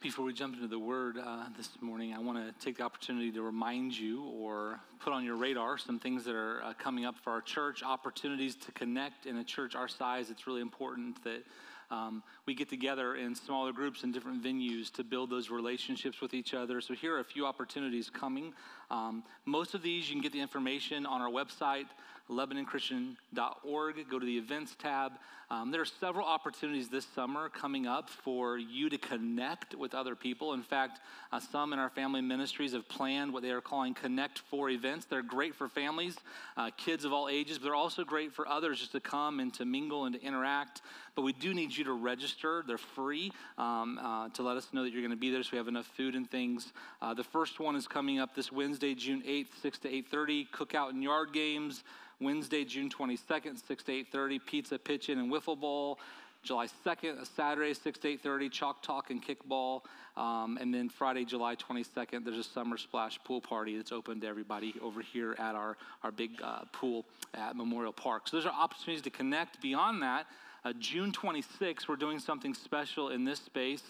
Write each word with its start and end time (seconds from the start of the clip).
Before 0.00 0.24
we 0.24 0.32
jump 0.32 0.54
into 0.54 0.68
the 0.68 0.78
word 0.78 1.18
uh, 1.18 1.46
this 1.56 1.70
morning, 1.80 2.14
I 2.14 2.20
want 2.20 2.38
to 2.38 2.64
take 2.64 2.76
the 2.76 2.84
opportunity 2.84 3.32
to 3.32 3.42
remind 3.42 3.98
you 3.98 4.22
or 4.26 4.78
put 5.00 5.12
on 5.12 5.24
your 5.24 5.34
radar 5.34 5.76
some 5.76 5.98
things 5.98 6.24
that 6.24 6.36
are 6.36 6.62
uh, 6.62 6.72
coming 6.74 7.04
up 7.04 7.16
for 7.18 7.32
our 7.32 7.40
church, 7.40 7.82
opportunities 7.82 8.54
to 8.54 8.70
connect 8.70 9.26
in 9.26 9.38
a 9.38 9.44
church 9.44 9.74
our 9.74 9.88
size. 9.88 10.30
It's 10.30 10.46
really 10.46 10.60
important 10.60 11.20
that 11.24 11.42
um, 11.90 12.22
we 12.46 12.54
get 12.54 12.68
together 12.68 13.16
in 13.16 13.34
smaller 13.34 13.72
groups 13.72 14.04
in 14.04 14.12
different 14.12 14.40
venues 14.40 14.92
to 14.92 15.02
build 15.02 15.30
those 15.30 15.50
relationships 15.50 16.20
with 16.20 16.32
each 16.32 16.54
other. 16.54 16.80
So, 16.80 16.94
here 16.94 17.16
are 17.16 17.20
a 17.20 17.24
few 17.24 17.44
opportunities 17.44 18.08
coming. 18.08 18.54
Um, 18.92 19.24
most 19.46 19.74
of 19.74 19.82
these, 19.82 20.08
you 20.08 20.14
can 20.14 20.22
get 20.22 20.32
the 20.32 20.40
information 20.40 21.06
on 21.06 21.20
our 21.20 21.30
website, 21.30 21.86
LebanonChristian.org. 22.30 24.10
Go 24.10 24.18
to 24.18 24.26
the 24.26 24.38
events 24.38 24.76
tab. 24.78 25.12
Um, 25.50 25.70
there 25.70 25.80
are 25.80 25.86
several 25.86 26.26
opportunities 26.26 26.90
this 26.90 27.06
summer 27.14 27.48
coming 27.48 27.86
up 27.86 28.10
for 28.10 28.58
you 28.58 28.90
to 28.90 28.98
connect 28.98 29.74
with 29.74 29.94
other 29.94 30.14
people. 30.14 30.52
In 30.52 30.62
fact, 30.62 31.00
uh, 31.32 31.40
some 31.40 31.72
in 31.72 31.78
our 31.78 31.88
family 31.88 32.20
ministries 32.20 32.74
have 32.74 32.86
planned 32.86 33.32
what 33.32 33.42
they 33.42 33.50
are 33.50 33.62
calling 33.62 33.94
Connect 33.94 34.40
For 34.40 34.68
events. 34.68 35.06
They're 35.06 35.22
great 35.22 35.54
for 35.54 35.66
families, 35.66 36.16
uh, 36.58 36.70
kids 36.76 37.06
of 37.06 37.14
all 37.14 37.30
ages, 37.30 37.56
but 37.56 37.64
they're 37.64 37.74
also 37.74 38.04
great 38.04 38.34
for 38.34 38.46
others 38.46 38.78
just 38.78 38.92
to 38.92 39.00
come 39.00 39.40
and 39.40 39.52
to 39.54 39.64
mingle 39.64 40.04
and 40.04 40.14
to 40.14 40.22
interact. 40.22 40.82
But 41.14 41.22
we 41.22 41.32
do 41.32 41.54
need 41.54 41.74
you 41.74 41.84
to 41.84 41.94
register. 41.94 42.62
They're 42.66 42.76
free 42.76 43.32
um, 43.56 43.98
uh, 43.98 44.28
to 44.28 44.42
let 44.42 44.58
us 44.58 44.68
know 44.74 44.82
that 44.82 44.92
you're 44.92 45.00
going 45.00 45.10
to 45.10 45.16
be 45.16 45.30
there 45.30 45.42
so 45.42 45.50
we 45.52 45.58
have 45.58 45.68
enough 45.68 45.86
food 45.96 46.14
and 46.14 46.30
things. 46.30 46.74
Uh, 47.00 47.14
the 47.14 47.24
first 47.24 47.58
one 47.58 47.74
is 47.74 47.88
coming 47.88 48.18
up 48.18 48.34
this 48.34 48.52
Wednesday, 48.52 48.94
June 48.94 49.22
8th, 49.26 49.48
6 49.62 49.78
to 49.78 49.88
8.30, 49.88 50.50
cookout 50.50 50.90
and 50.90 51.02
yard 51.02 51.32
games. 51.32 51.84
Wednesday, 52.20 52.64
June 52.64 52.90
22nd, 52.90 53.66
6 53.66 53.84
to 53.84 53.92
8.30, 53.92 54.40
pizza, 54.44 54.78
pitch-in, 54.78 55.18
and 55.18 55.30
wiffle 55.30 55.58
ball. 55.58 55.98
July 56.42 56.66
2nd, 56.86 57.26
Saturday, 57.36 57.74
6 57.74 57.98
to 57.98 58.16
8.30, 58.16 58.50
chalk 58.50 58.82
talk 58.82 59.10
and 59.10 59.22
kickball. 59.22 59.82
Um, 60.16 60.58
and 60.60 60.72
then 60.72 60.88
Friday, 60.88 61.24
July 61.24 61.56
22nd, 61.56 62.24
there's 62.24 62.38
a 62.38 62.44
summer 62.44 62.76
splash 62.76 63.18
pool 63.24 63.40
party 63.40 63.76
that's 63.76 63.92
open 63.92 64.20
to 64.20 64.26
everybody 64.26 64.74
over 64.80 65.00
here 65.00 65.36
at 65.38 65.54
our, 65.54 65.76
our 66.02 66.10
big 66.10 66.40
uh, 66.42 66.60
pool 66.72 67.04
at 67.34 67.56
Memorial 67.56 67.92
Park. 67.92 68.28
So 68.28 68.36
those 68.36 68.46
are 68.46 68.52
opportunities 68.52 69.02
to 69.02 69.10
connect. 69.10 69.60
Beyond 69.60 70.02
that, 70.02 70.26
uh, 70.64 70.72
June 70.78 71.12
26th, 71.12 71.88
we're 71.88 71.96
doing 71.96 72.18
something 72.18 72.52
special 72.52 73.10
in 73.10 73.24
this 73.24 73.40
space 73.40 73.82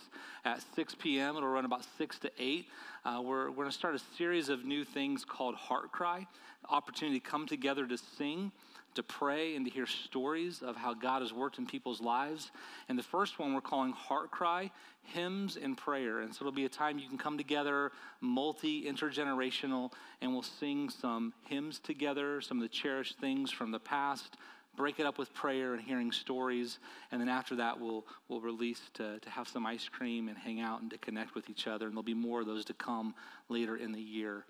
at 0.45 0.63
6 0.75 0.97
p.m. 0.97 1.37
It'll 1.37 1.49
run 1.49 1.65
about 1.65 1.85
6 1.97 2.19
to 2.21 2.31
8. 2.39 2.67
Uh, 3.05 3.23
we're, 3.23 3.51
we're 3.51 3.57
going 3.57 3.71
to 3.71 3.73
start 3.73 3.95
a 3.95 4.01
series 4.17 4.49
of 4.49 4.65
new 4.65 4.85
things 4.85 5.25
called 5.25 5.55
Heart 5.55 5.93
Cry, 5.93 6.27
opportunity 6.69 7.21
to 7.21 7.27
come 7.27 7.47
together 7.47 7.87
to 7.87 7.99
sing, 7.99 8.53
to 8.95 9.03
pray, 9.03 9.55
and 9.55 9.67
to 9.67 9.71
hear 9.71 9.87
stories 9.87 10.63
of 10.63 10.77
how 10.77 10.95
God 10.95 11.23
has 11.23 11.33
worked 11.33 11.59
in 11.59 11.67
people's 11.67 12.01
lives. 12.01 12.51
And 12.89 12.99
the 12.99 13.03
first 13.03 13.39
one 13.39 13.55
we're 13.55 13.61
calling 13.61 13.93
Heart 13.93 14.31
Cry 14.31 14.71
Hymns 15.03 15.57
and 15.57 15.77
Prayer. 15.77 16.21
And 16.21 16.35
so 16.35 16.43
it'll 16.43 16.53
be 16.53 16.65
a 16.65 16.71
time 16.71 16.99
you 16.99 17.09
can 17.09 17.19
come 17.19 17.39
together, 17.39 17.93
multi 18.21 18.85
intergenerational, 18.85 19.93
and 20.21 20.33
we'll 20.33 20.43
sing 20.43 20.91
some 20.91 21.33
hymns 21.47 21.79
together, 21.79 22.41
some 22.41 22.59
of 22.59 22.63
the 22.63 22.69
cherished 22.69 23.19
things 23.19 23.51
from 23.51 23.71
the 23.71 23.81
past 23.81 24.37
break 24.79 25.01
it 25.01 25.05
up 25.05 25.19
with 25.19 25.35
prayer 25.35 25.75
and 25.75 25.83
hearing 25.83 26.13
stories. 26.13 26.79
And 27.11 27.21
then 27.21 27.29
after 27.29 27.57
that, 27.57 27.79
we'll, 27.79 28.07
we'll 28.29 28.41
release 28.41 28.81
to, 28.95 29.19
to 29.19 29.29
have 29.29 29.49
some 29.49 29.67
ice 29.67 29.89
cream 29.89 30.29
and 30.29 30.39
hang 30.39 30.61
out 30.61 30.81
and 30.81 30.91
to 30.93 30.99
connect 30.99 31.35
with 31.35 31.51
each 31.51 31.67
other. 31.67 31.87
And 31.87 31.95
there'll 31.95 32.05
be 32.05 32.15
more 32.15 32.41
of 32.41 32.47
those 32.47 32.65
to 32.67 32.75
come 32.75 33.15
later 33.49 33.77
in 33.77 33.93
the 33.93 34.01
year. 34.01 34.45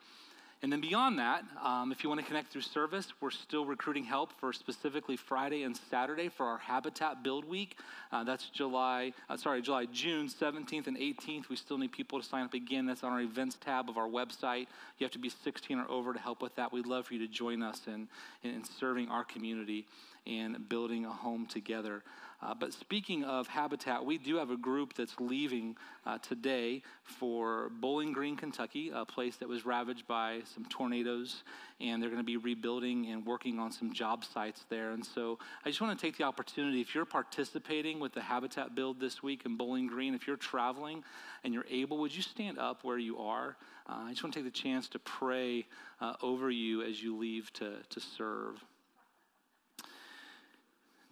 And 0.60 0.72
then 0.72 0.80
beyond 0.80 1.20
that, 1.20 1.44
um, 1.62 1.92
if 1.92 2.02
you 2.02 2.08
want 2.08 2.20
to 2.20 2.26
connect 2.26 2.52
through 2.52 2.62
service, 2.62 3.12
we're 3.20 3.30
still 3.30 3.64
recruiting 3.64 4.02
help 4.02 4.32
for 4.40 4.52
specifically 4.52 5.16
Friday 5.16 5.62
and 5.62 5.78
Saturday 5.88 6.28
for 6.28 6.46
our 6.46 6.58
Habitat 6.58 7.22
Build 7.22 7.44
Week. 7.44 7.76
Uh, 8.10 8.24
that's 8.24 8.48
July, 8.50 9.12
uh, 9.28 9.36
sorry, 9.36 9.62
July, 9.62 9.86
June 9.86 10.28
17th 10.28 10.88
and 10.88 10.96
18th. 10.96 11.48
We 11.48 11.54
still 11.54 11.78
need 11.78 11.92
people 11.92 12.20
to 12.20 12.26
sign 12.26 12.44
up 12.44 12.54
again. 12.54 12.86
That's 12.86 13.04
on 13.04 13.12
our 13.12 13.20
events 13.20 13.56
tab 13.60 13.88
of 13.88 13.96
our 13.98 14.08
website. 14.08 14.66
You 14.98 15.04
have 15.04 15.12
to 15.12 15.20
be 15.20 15.28
16 15.28 15.78
or 15.78 15.88
over 15.88 16.12
to 16.12 16.18
help 16.18 16.42
with 16.42 16.56
that. 16.56 16.72
We'd 16.72 16.86
love 16.86 17.06
for 17.06 17.14
you 17.14 17.20
to 17.24 17.32
join 17.32 17.62
us 17.62 17.82
in, 17.86 18.08
in 18.42 18.64
serving 18.64 19.10
our 19.10 19.22
community 19.22 19.86
and 20.28 20.68
building 20.68 21.04
a 21.04 21.10
home 21.10 21.46
together. 21.46 22.02
Uh, 22.40 22.54
but 22.54 22.72
speaking 22.72 23.24
of 23.24 23.48
habitat, 23.48 24.04
we 24.04 24.16
do 24.16 24.36
have 24.36 24.50
a 24.50 24.56
group 24.56 24.94
that's 24.94 25.14
leaving 25.18 25.76
uh, 26.06 26.18
today 26.18 26.82
for 27.02 27.68
Bowling 27.80 28.12
Green, 28.12 28.36
Kentucky, 28.36 28.92
a 28.94 29.04
place 29.04 29.36
that 29.36 29.48
was 29.48 29.66
ravaged 29.66 30.06
by 30.06 30.42
some 30.54 30.64
tornadoes, 30.66 31.42
and 31.80 32.00
they're 32.00 32.10
going 32.10 32.22
to 32.22 32.26
be 32.26 32.36
rebuilding 32.36 33.06
and 33.06 33.26
working 33.26 33.58
on 33.58 33.72
some 33.72 33.92
job 33.92 34.24
sites 34.24 34.64
there. 34.68 34.92
And 34.92 35.04
so 35.04 35.40
I 35.64 35.68
just 35.68 35.80
want 35.80 35.98
to 35.98 36.06
take 36.06 36.16
the 36.16 36.24
opportunity, 36.24 36.80
if 36.80 36.94
you're 36.94 37.04
participating 37.04 37.98
with 37.98 38.12
the 38.12 38.22
habitat 38.22 38.72
build 38.76 39.00
this 39.00 39.20
week 39.20 39.42
in 39.44 39.56
Bowling 39.56 39.88
Green, 39.88 40.14
if 40.14 40.28
you're 40.28 40.36
traveling 40.36 41.02
and 41.42 41.52
you're 41.52 41.66
able, 41.68 41.98
would 41.98 42.14
you 42.14 42.22
stand 42.22 42.56
up 42.56 42.84
where 42.84 42.98
you 42.98 43.18
are? 43.18 43.56
Uh, 43.88 44.04
I 44.06 44.10
just 44.10 44.22
want 44.22 44.34
to 44.34 44.42
take 44.42 44.52
the 44.52 44.60
chance 44.60 44.86
to 44.90 45.00
pray 45.00 45.66
uh, 46.00 46.12
over 46.22 46.50
you 46.50 46.82
as 46.82 47.02
you 47.02 47.16
leave 47.16 47.52
to, 47.54 47.78
to 47.88 48.00
serve. 48.00 48.64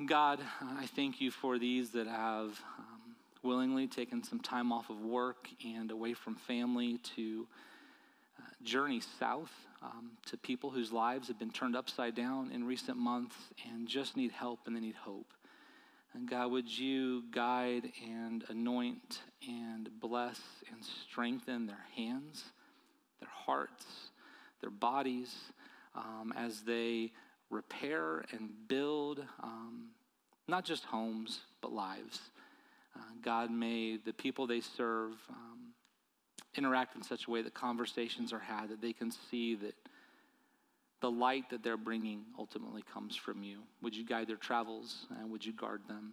God, 0.04 0.40
I 0.60 0.84
thank 0.84 1.22
you 1.22 1.30
for 1.30 1.58
these 1.58 1.90
that 1.92 2.06
have 2.06 2.60
um, 2.78 3.16
willingly 3.42 3.86
taken 3.86 4.22
some 4.22 4.40
time 4.40 4.70
off 4.70 4.90
of 4.90 5.00
work 5.00 5.48
and 5.64 5.90
away 5.90 6.12
from 6.12 6.34
family 6.34 6.98
to 7.16 7.46
uh, 8.38 8.42
journey 8.62 9.00
south 9.18 9.52
um, 9.80 10.10
to 10.26 10.36
people 10.36 10.68
whose 10.68 10.92
lives 10.92 11.28
have 11.28 11.38
been 11.38 11.50
turned 11.50 11.74
upside 11.74 12.14
down 12.14 12.50
in 12.52 12.64
recent 12.64 12.98
months 12.98 13.36
and 13.70 13.88
just 13.88 14.18
need 14.18 14.32
help 14.32 14.60
and 14.66 14.76
they 14.76 14.80
need 14.80 14.96
hope. 14.96 15.32
And 16.12 16.28
God, 16.28 16.50
would 16.50 16.68
you 16.68 17.24
guide 17.30 17.90
and 18.06 18.44
anoint 18.50 19.22
and 19.48 19.88
bless 19.98 20.38
and 20.70 20.84
strengthen 20.84 21.64
their 21.64 21.86
hands, 21.96 22.44
their 23.18 23.30
hearts, 23.32 23.86
their 24.60 24.68
bodies 24.68 25.34
um, 25.94 26.34
as 26.36 26.60
they 26.60 27.12
repair 27.50 28.24
and 28.32 28.50
build 28.68 29.24
um, 29.42 29.88
not 30.48 30.64
just 30.64 30.84
homes, 30.84 31.40
but 31.60 31.72
lives. 31.72 32.20
Uh, 32.94 33.00
God, 33.22 33.50
may 33.50 33.96
the 33.96 34.12
people 34.12 34.46
they 34.46 34.60
serve 34.60 35.12
um, 35.30 35.72
interact 36.56 36.96
in 36.96 37.02
such 37.02 37.26
a 37.26 37.30
way 37.30 37.42
that 37.42 37.54
conversations 37.54 38.32
are 38.32 38.38
had, 38.38 38.70
that 38.70 38.80
they 38.80 38.92
can 38.92 39.10
see 39.10 39.54
that 39.56 39.74
the 41.00 41.10
light 41.10 41.50
that 41.50 41.62
they're 41.62 41.76
bringing 41.76 42.24
ultimately 42.38 42.82
comes 42.92 43.14
from 43.14 43.42
you. 43.42 43.58
Would 43.82 43.94
you 43.94 44.04
guide 44.04 44.28
their 44.28 44.36
travels 44.36 45.06
and 45.20 45.30
would 45.30 45.44
you 45.44 45.52
guard 45.52 45.82
them? 45.88 46.12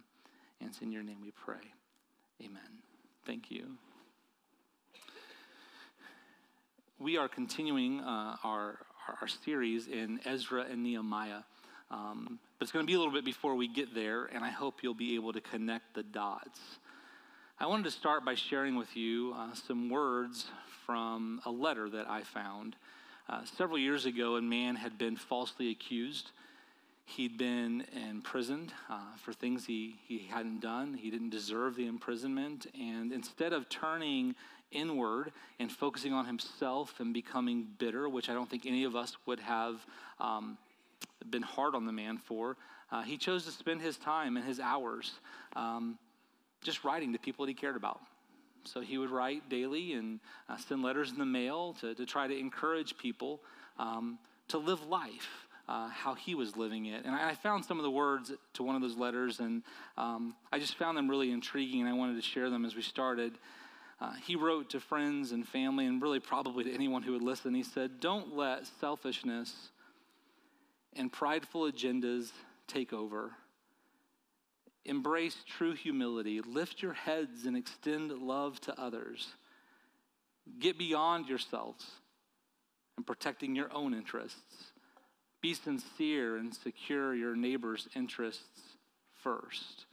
And 0.60 0.68
it's 0.68 0.80
in 0.82 0.92
your 0.92 1.02
name 1.02 1.18
we 1.22 1.30
pray. 1.30 1.72
Amen. 2.42 2.62
Thank 3.26 3.50
you. 3.50 3.78
We 6.98 7.16
are 7.16 7.28
continuing 7.28 8.00
uh, 8.00 8.36
our, 8.44 8.78
our 9.20 9.28
series 9.28 9.88
in 9.88 10.20
Ezra 10.24 10.66
and 10.70 10.82
Nehemiah. 10.82 11.42
Um, 11.90 12.38
but 12.58 12.64
it's 12.64 12.72
going 12.72 12.84
to 12.84 12.90
be 12.90 12.94
a 12.94 12.98
little 12.98 13.12
bit 13.12 13.24
before 13.24 13.54
we 13.54 13.68
get 13.68 13.94
there, 13.94 14.24
and 14.26 14.44
I 14.44 14.50
hope 14.50 14.82
you'll 14.82 14.94
be 14.94 15.14
able 15.14 15.32
to 15.32 15.40
connect 15.40 15.94
the 15.94 16.02
dots. 16.02 16.60
I 17.60 17.66
wanted 17.66 17.84
to 17.84 17.90
start 17.90 18.24
by 18.24 18.34
sharing 18.34 18.76
with 18.76 18.96
you 18.96 19.34
uh, 19.36 19.54
some 19.54 19.88
words 19.88 20.46
from 20.86 21.40
a 21.44 21.50
letter 21.50 21.88
that 21.90 22.08
I 22.08 22.22
found. 22.22 22.76
Uh, 23.28 23.42
several 23.56 23.78
years 23.78 24.06
ago, 24.06 24.36
a 24.36 24.42
man 24.42 24.76
had 24.76 24.98
been 24.98 25.16
falsely 25.16 25.70
accused. 25.70 26.32
He'd 27.06 27.38
been 27.38 27.84
imprisoned 28.10 28.72
uh, 28.90 28.98
for 29.22 29.32
things 29.32 29.66
he, 29.66 29.96
he 30.06 30.26
hadn't 30.30 30.60
done. 30.60 30.94
He 30.94 31.10
didn't 31.10 31.30
deserve 31.30 31.76
the 31.76 31.86
imprisonment. 31.86 32.66
And 32.78 33.12
instead 33.12 33.52
of 33.52 33.68
turning 33.68 34.34
inward 34.74 35.32
and 35.58 35.70
focusing 35.70 36.12
on 36.12 36.26
himself 36.26 37.00
and 37.00 37.14
becoming 37.14 37.66
bitter, 37.78 38.08
which 38.08 38.28
I 38.28 38.34
don't 38.34 38.48
think 38.48 38.66
any 38.66 38.84
of 38.84 38.96
us 38.96 39.16
would 39.26 39.40
have 39.40 39.84
um, 40.20 40.58
been 41.30 41.42
hard 41.42 41.74
on 41.74 41.86
the 41.86 41.92
man 41.92 42.18
for, 42.18 42.56
uh, 42.92 43.02
he 43.02 43.16
chose 43.16 43.44
to 43.44 43.50
spend 43.50 43.80
his 43.80 43.96
time 43.96 44.36
and 44.36 44.46
his 44.46 44.60
hours 44.60 45.12
um, 45.56 45.98
just 46.62 46.84
writing 46.84 47.12
to 47.12 47.18
people 47.18 47.44
that 47.44 47.50
he 47.50 47.54
cared 47.54 47.76
about. 47.76 48.00
So 48.64 48.80
he 48.80 48.98
would 48.98 49.10
write 49.10 49.48
daily 49.48 49.92
and 49.94 50.20
uh, 50.48 50.56
send 50.56 50.82
letters 50.82 51.10
in 51.10 51.18
the 51.18 51.26
mail 51.26 51.74
to, 51.80 51.94
to 51.94 52.06
try 52.06 52.26
to 52.26 52.38
encourage 52.38 52.96
people 52.96 53.40
um, 53.78 54.18
to 54.48 54.58
live 54.58 54.86
life 54.86 55.44
uh, 55.68 55.88
how 55.88 56.14
he 56.14 56.34
was 56.34 56.56
living 56.56 56.86
it. 56.86 57.04
And 57.04 57.14
I, 57.14 57.30
I, 57.30 57.34
found 57.34 57.64
some 57.64 57.78
of 57.78 57.84
the 57.84 57.90
words 57.90 58.32
to 58.54 58.62
one 58.62 58.76
of 58.76 58.82
those 58.82 58.96
letters, 58.96 59.40
and 59.40 59.62
um, 59.96 60.34
I 60.52 60.58
just 60.58 60.76
found 60.76 60.96
them 60.96 61.08
really 61.08 61.30
intriguing, 61.30 61.80
and 61.80 61.88
I 61.88 61.94
wanted 61.94 62.16
to 62.16 62.22
share 62.22 62.50
them 62.50 62.64
as 62.64 62.76
we 62.76 62.82
started. 62.82 63.32
Uh, 64.04 64.12
he 64.26 64.36
wrote 64.36 64.68
to 64.68 64.80
friends 64.80 65.32
and 65.32 65.48
family, 65.48 65.86
and 65.86 66.02
really 66.02 66.20
probably 66.20 66.62
to 66.64 66.74
anyone 66.74 67.02
who 67.02 67.12
would 67.12 67.22
listen. 67.22 67.54
He 67.54 67.62
said, 67.62 68.00
Don't 68.00 68.36
let 68.36 68.66
selfishness 68.78 69.70
and 70.92 71.10
prideful 71.10 71.62
agendas 71.72 72.30
take 72.66 72.92
over. 72.92 73.30
Embrace 74.84 75.36
true 75.46 75.72
humility. 75.72 76.42
Lift 76.42 76.82
your 76.82 76.92
heads 76.92 77.46
and 77.46 77.56
extend 77.56 78.12
love 78.12 78.60
to 78.62 78.78
others. 78.78 79.28
Get 80.58 80.76
beyond 80.76 81.26
yourselves 81.26 81.86
and 82.98 83.06
protecting 83.06 83.56
your 83.56 83.72
own 83.72 83.94
interests. 83.94 84.72
Be 85.40 85.54
sincere 85.54 86.36
and 86.36 86.54
secure 86.54 87.14
your 87.14 87.34
neighbor's 87.34 87.88
interests 87.96 88.60
first. 89.22 89.86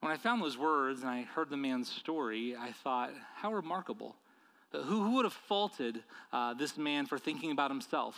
When 0.00 0.10
I 0.10 0.16
found 0.16 0.42
those 0.42 0.56
words 0.56 1.02
and 1.02 1.10
I 1.10 1.22
heard 1.22 1.50
the 1.50 1.56
man's 1.56 1.90
story, 1.90 2.56
I 2.56 2.72
thought, 2.72 3.10
how 3.36 3.52
remarkable. 3.52 4.16
Who, 4.72 4.80
who 4.82 5.10
would 5.16 5.24
have 5.24 5.34
faulted 5.34 6.02
uh, 6.32 6.54
this 6.54 6.78
man 6.78 7.06
for 7.06 7.18
thinking 7.18 7.50
about 7.50 7.70
himself 7.70 8.16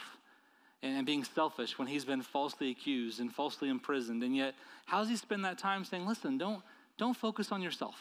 and, 0.82 0.96
and 0.96 1.06
being 1.06 1.25
selfish 1.25 1.79
when 1.79 1.88
he's 1.88 2.05
been 2.05 2.23
falsely 2.23 2.70
accused 2.70 3.20
and 3.20 3.32
falsely 3.32 3.69
imprisoned? 3.69 4.23
And 4.23 4.37
yet, 4.37 4.55
how 4.84 5.00
does 5.00 5.08
he 5.08 5.17
spend 5.17 5.44
that 5.44 5.58
time 5.58 5.84
saying, 5.84 6.06
listen, 6.06 6.38
don't, 6.38 6.62
don't 6.99 7.17
focus 7.17 7.50
on 7.50 7.62
yourself? 7.62 7.96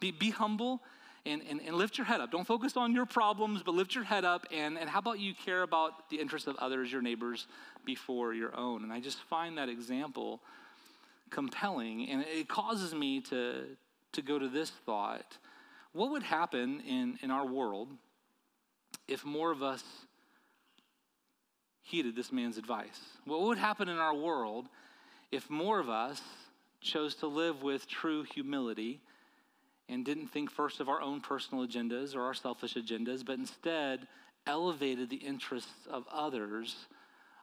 Be, 0.00 0.10
be 0.10 0.30
humble 0.30 0.80
and, 1.26 1.42
and, 1.50 1.60
and 1.60 1.76
lift 1.76 1.98
your 1.98 2.06
head 2.06 2.22
up. 2.22 2.30
Don't 2.30 2.46
focus 2.46 2.76
on 2.76 2.94
your 2.94 3.04
problems, 3.04 3.62
but 3.62 3.74
lift 3.74 3.94
your 3.94 4.04
head 4.04 4.24
up. 4.24 4.46
And, 4.50 4.78
and 4.78 4.88
how 4.88 5.00
about 5.00 5.18
you 5.18 5.34
care 5.34 5.62
about 5.62 6.08
the 6.08 6.18
interests 6.18 6.48
of 6.48 6.56
others, 6.56 6.90
your 6.90 7.02
neighbors, 7.02 7.46
before 7.84 8.32
your 8.32 8.56
own? 8.56 8.84
And 8.84 8.92
I 8.92 9.00
just 9.00 9.18
find 9.24 9.58
that 9.58 9.68
example 9.68 10.40
compelling. 11.30 12.08
And 12.08 12.22
it 12.22 12.48
causes 12.48 12.94
me 12.94 13.20
to, 13.22 13.64
to 14.12 14.22
go 14.22 14.38
to 14.38 14.48
this 14.48 14.70
thought 14.70 15.38
what 15.92 16.10
would 16.10 16.22
happen 16.22 16.80
in, 16.86 17.18
in 17.22 17.30
our 17.30 17.46
world 17.46 17.88
if 19.06 19.24
more 19.24 19.50
of 19.50 19.62
us 19.62 19.82
heeded 21.82 22.14
this 22.14 22.30
man's 22.30 22.58
advice? 22.58 23.00
What 23.24 23.40
would 23.42 23.58
happen 23.58 23.88
in 23.88 23.96
our 23.96 24.14
world 24.14 24.68
if 25.32 25.48
more 25.50 25.80
of 25.80 25.88
us 25.88 26.20
chose 26.80 27.14
to 27.16 27.26
live 27.26 27.62
with 27.62 27.88
true 27.88 28.22
humility 28.22 29.00
and 29.88 30.04
didn't 30.04 30.28
think 30.28 30.50
first 30.50 30.80
of 30.80 30.88
our 30.88 31.00
own 31.00 31.20
personal 31.20 31.66
agendas 31.66 32.14
or 32.14 32.22
our 32.22 32.34
selfish 32.34 32.74
agendas, 32.74 33.24
but 33.24 33.38
instead 33.38 34.06
elevated 34.46 35.08
the 35.08 35.16
interests 35.16 35.86
of 35.90 36.04
others 36.12 36.76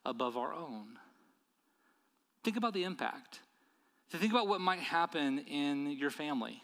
above 0.06 0.38
our 0.38 0.54
own? 0.54 1.00
Think 2.44 2.58
about 2.58 2.74
the 2.74 2.84
impact. 2.84 3.40
To 4.12 4.18
think 4.18 4.32
about 4.32 4.48
what 4.48 4.62
might 4.62 4.80
happen 4.80 5.40
in 5.40 5.92
your 5.92 6.12
family. 6.12 6.62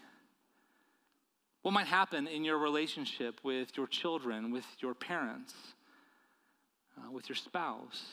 What 1.61 1.73
might 1.73 1.87
happen 1.87 2.27
in 2.27 2.43
your 2.43 2.57
relationship 2.57 3.39
with 3.43 3.77
your 3.77 3.87
children, 3.87 4.51
with 4.51 4.65
your 4.79 4.93
parents, 4.93 5.53
uh, 6.97 7.11
with 7.11 7.29
your 7.29 7.35
spouse? 7.35 8.03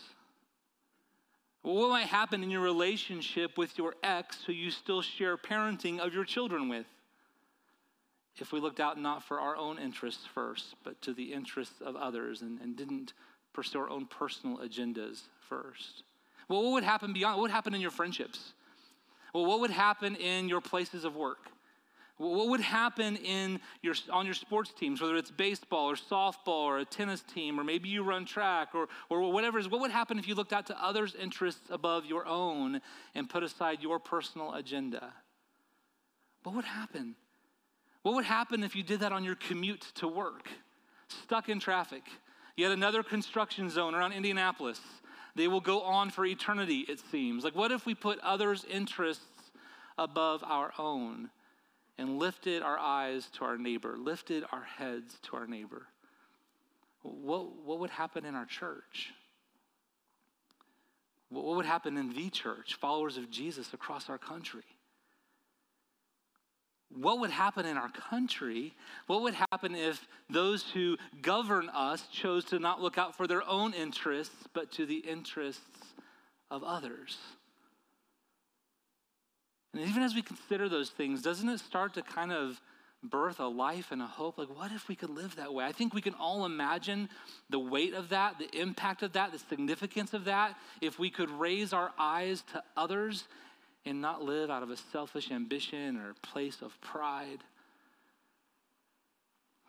What 1.63 1.91
might 1.91 2.07
happen 2.07 2.43
in 2.43 2.51
your 2.51 2.61
relationship 2.61 3.59
with 3.59 3.77
your 3.77 3.95
ex 4.03 4.43
who 4.45 4.53
you 4.53 4.71
still 4.71 5.03
share 5.03 5.37
parenting 5.37 5.99
of 5.99 6.15
your 6.15 6.25
children 6.25 6.69
with? 6.69 6.87
If 8.37 8.53
we 8.53 8.61
looked 8.61 8.81
out 8.81 8.99
not 8.99 9.25
for 9.25 9.41
our 9.41 9.57
own 9.57 9.79
interests 9.79 10.25
first, 10.33 10.77
but 10.85 11.01
to 11.03 11.13
the 11.13 11.33
interests 11.33 11.81
of 11.81 11.97
others 11.97 12.43
and, 12.43 12.61
and 12.61 12.77
didn't 12.77 13.13
pursue 13.53 13.81
our 13.81 13.91
own 13.91 14.07
personal 14.07 14.59
agendas 14.59 15.23
first. 15.49 16.05
Well, 16.49 16.63
what 16.63 16.73
would 16.73 16.85
happen 16.85 17.13
beyond? 17.13 17.37
What 17.37 17.43
would 17.43 17.51
happen 17.51 17.75
in 17.75 17.81
your 17.81 17.91
friendships? 17.91 18.53
Well, 19.33 19.47
what 19.47 19.61
would 19.61 19.71
happen 19.71 20.17
in 20.17 20.49
your 20.49 20.61
places 20.61 21.05
of 21.05 21.17
work? 21.17 21.51
What 22.19 22.49
would 22.49 22.61
happen 22.61 23.17
in 23.17 23.61
your, 23.81 23.95
on 24.11 24.25
your 24.25 24.35
sports 24.35 24.73
teams, 24.73 25.01
whether 25.01 25.15
it's 25.15 25.31
baseball 25.31 25.89
or 25.89 25.95
softball 25.95 26.65
or 26.65 26.79
a 26.79 26.85
tennis 26.85 27.23
team, 27.23 27.61
or 27.61 27.65
maybe 27.65 27.89
you 27.89 28.03
run 28.03 28.25
track 28.25 28.75
or, 28.75 28.89
or 29.09 29.33
whatever 29.33 29.57
is, 29.57 29.69
what 29.69 29.81
would 29.81 29.93
happen 29.93 30.19
if 30.19 30.27
you 30.27 30.35
looked 30.35 30.53
out 30.53 30.67
to 30.67 30.85
others' 30.85 31.15
interests 31.15 31.71
above 31.71 32.07
your 32.07 32.27
own 32.27 32.81
and 33.15 33.31
put 33.31 33.45
aside 33.45 33.83
your 33.83 34.01
personal 34.01 34.55
agenda? 34.55 35.13
What 36.43 36.57
would 36.57 36.65
happen? 36.65 37.15
What 38.03 38.17
would 38.17 38.25
happen 38.25 38.65
if 38.65 38.75
you 38.75 38.83
did 38.83 39.01
that 39.01 39.13
on 39.13 39.23
your 39.23 39.37
commute 39.37 39.93
to 39.97 40.09
work, 40.09 40.49
stuck 41.07 41.49
in 41.49 41.61
traffic? 41.61 42.03
Yet 42.57 42.73
another 42.73 43.05
construction 43.05 43.71
zone 43.71 43.95
around 43.95 44.13
Indianapolis. 44.13 44.81
They 45.39 45.49
will 45.49 45.63
go 45.63 45.81
on 45.81 46.11
for 46.11 46.27
eternity, 46.27 46.81
it 46.81 47.01
seems. 47.11 47.45
Like, 47.45 47.57
what 47.57 47.73
if 47.73 47.87
we 47.87 47.95
put 47.95 48.19
others' 48.21 48.67
interests 48.69 49.25
above 49.97 50.45
our 50.45 50.73
own? 50.79 51.31
and 51.99 52.19
lifted 52.19 52.63
our 52.63 52.79
eyes 52.79 53.29
to 53.33 53.45
our 53.45 53.59
neighbor, 53.59 53.97
lifted 53.99 54.45
our 54.53 54.63
heads 54.63 55.19
to 55.25 55.37
our 55.37 55.47
neighbor, 55.47 55.89
what, 57.03 57.57
what 57.65 57.81
would 57.81 57.91
happen 57.91 58.25
in 58.25 58.35
our 58.35 58.47
church? 58.47 59.13
What 61.29 61.57
would 61.57 61.67
happen 61.67 61.99
in 61.99 62.15
the 62.15 62.31
church, 62.31 62.77
followers 62.81 63.17
of 63.17 63.31
Jesus 63.31 63.75
across 63.75 64.09
our 64.09 64.17
country? 64.17 64.63
What 66.95 67.21
would 67.21 67.31
happen 67.31 67.67
in 67.67 67.77
our 67.77 67.91
country? 67.91 68.75
What 69.07 69.23
would 69.23 69.35
happen 69.35 69.75
if 69.75 70.07
those 70.31 70.63
who 70.71 70.97
govern 71.21 71.69
us 71.69 72.07
chose 72.13 72.45
to 72.47 72.59
not 72.59 72.81
look 72.81 72.99
out 72.99 73.17
for 73.17 73.27
their 73.27 73.47
own 73.47 73.75
interests, 73.75 74.49
but 74.55 74.73
to 74.73 74.87
the 74.87 74.97
interests 74.97 75.63
of 76.51 76.65
others? 76.65 77.19
And 79.75 79.83
even 79.83 80.03
as 80.03 80.15
we 80.15 80.23
consider 80.23 80.69
those 80.69 80.91
things, 80.91 81.23
doesn't 81.23 81.49
it 81.49 81.61
start 81.61 81.95
to 81.95 82.03
kind 82.03 82.33
of 82.33 82.61
birth 83.03 83.39
a 83.39 83.47
life 83.47 83.93
and 83.93 84.03
a 84.03 84.07
hope? 84.07 84.39
Like, 84.39 84.49
what 84.49 84.73
if 84.73 84.89
we 84.89 84.97
could 84.97 85.11
live 85.11 85.37
that 85.37 85.53
way? 85.53 85.65
I 85.65 85.73
think 85.73 85.95
we 85.95 86.01
can 86.01 86.15
all 86.15 86.47
imagine 86.47 87.09
the 87.51 87.59
weight 87.59 87.95
of 87.95 88.09
that, 88.09 88.39
the 88.39 88.51
impact 88.59 89.03
of 89.03 89.13
that, 89.13 89.31
the 89.31 89.39
significance 89.39 90.15
of 90.15 90.25
that, 90.25 90.57
if 90.81 90.99
we 90.99 91.11
could 91.11 91.31
raise 91.31 91.73
our 91.73 91.93
eyes 91.99 92.43
to 92.53 92.63
others 92.77 93.25
and 93.89 94.01
not 94.01 94.23
live 94.23 94.51
out 94.51 94.63
of 94.63 94.71
a 94.71 94.77
selfish 94.77 95.31
ambition 95.31 95.97
or 95.97 96.15
place 96.23 96.63
of 96.63 96.81
pride 96.81 97.43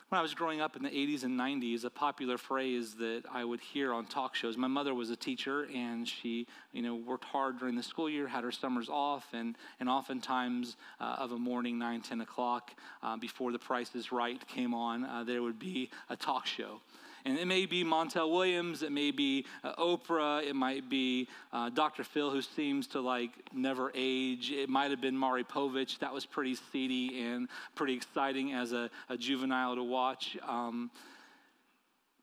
when 0.09 0.17
I 0.17 0.23
was 0.23 0.33
growing 0.33 0.59
up 0.59 0.75
in 0.75 0.81
the 0.81 0.89
80s 0.89 1.23
and 1.23 1.39
90s, 1.39 1.85
a 1.85 1.89
popular 1.91 2.39
phrase 2.39 2.95
that 2.95 3.23
I 3.31 3.45
would 3.45 3.59
hear 3.59 3.93
on 3.93 4.07
talk 4.07 4.33
shows. 4.33 4.57
My 4.57 4.67
mother 4.67 4.95
was 4.95 5.11
a 5.11 5.15
teacher, 5.15 5.67
and 5.73 6.07
she, 6.07 6.47
you 6.73 6.81
know, 6.81 6.95
worked 6.95 7.25
hard 7.25 7.59
during 7.59 7.75
the 7.75 7.83
school 7.83 8.09
year, 8.09 8.27
had 8.27 8.43
her 8.43 8.51
summers 8.51 8.89
off, 8.89 9.27
and 9.33 9.55
and 9.79 9.87
oftentimes 9.87 10.77
uh, 10.99 11.17
of 11.19 11.31
a 11.31 11.37
morning, 11.37 11.77
9, 11.77 12.01
10 12.01 12.21
o'clock, 12.21 12.71
uh, 13.03 13.17
before 13.17 13.51
The 13.51 13.59
Price 13.59 13.93
is 13.93 14.11
Right 14.11 14.45
came 14.47 14.73
on, 14.73 15.05
uh, 15.05 15.23
there 15.23 15.43
would 15.43 15.59
be 15.59 15.91
a 16.09 16.15
talk 16.15 16.47
show. 16.47 16.81
And 17.25 17.37
it 17.37 17.45
may 17.45 17.65
be 17.65 17.83
Montel 17.83 18.31
Williams, 18.31 18.83
it 18.83 18.91
may 18.91 19.11
be 19.11 19.45
uh, 19.63 19.75
Oprah, 19.75 20.43
it 20.43 20.55
might 20.55 20.89
be 20.89 21.27
uh, 21.51 21.69
Dr. 21.69 22.03
Phil, 22.03 22.31
who 22.31 22.41
seems 22.41 22.87
to 22.87 23.01
like 23.01 23.31
never 23.53 23.91
age. 23.95 24.51
It 24.51 24.69
might 24.69 24.91
have 24.91 25.01
been 25.01 25.17
Maury 25.17 25.43
Povich. 25.43 25.99
That 25.99 26.13
was 26.13 26.25
pretty 26.25 26.55
seedy 26.71 27.21
and 27.21 27.49
pretty 27.75 27.93
exciting 27.93 28.53
as 28.53 28.71
a, 28.71 28.89
a 29.09 29.17
juvenile 29.17 29.75
to 29.75 29.83
watch. 29.83 30.37
Um, 30.47 30.91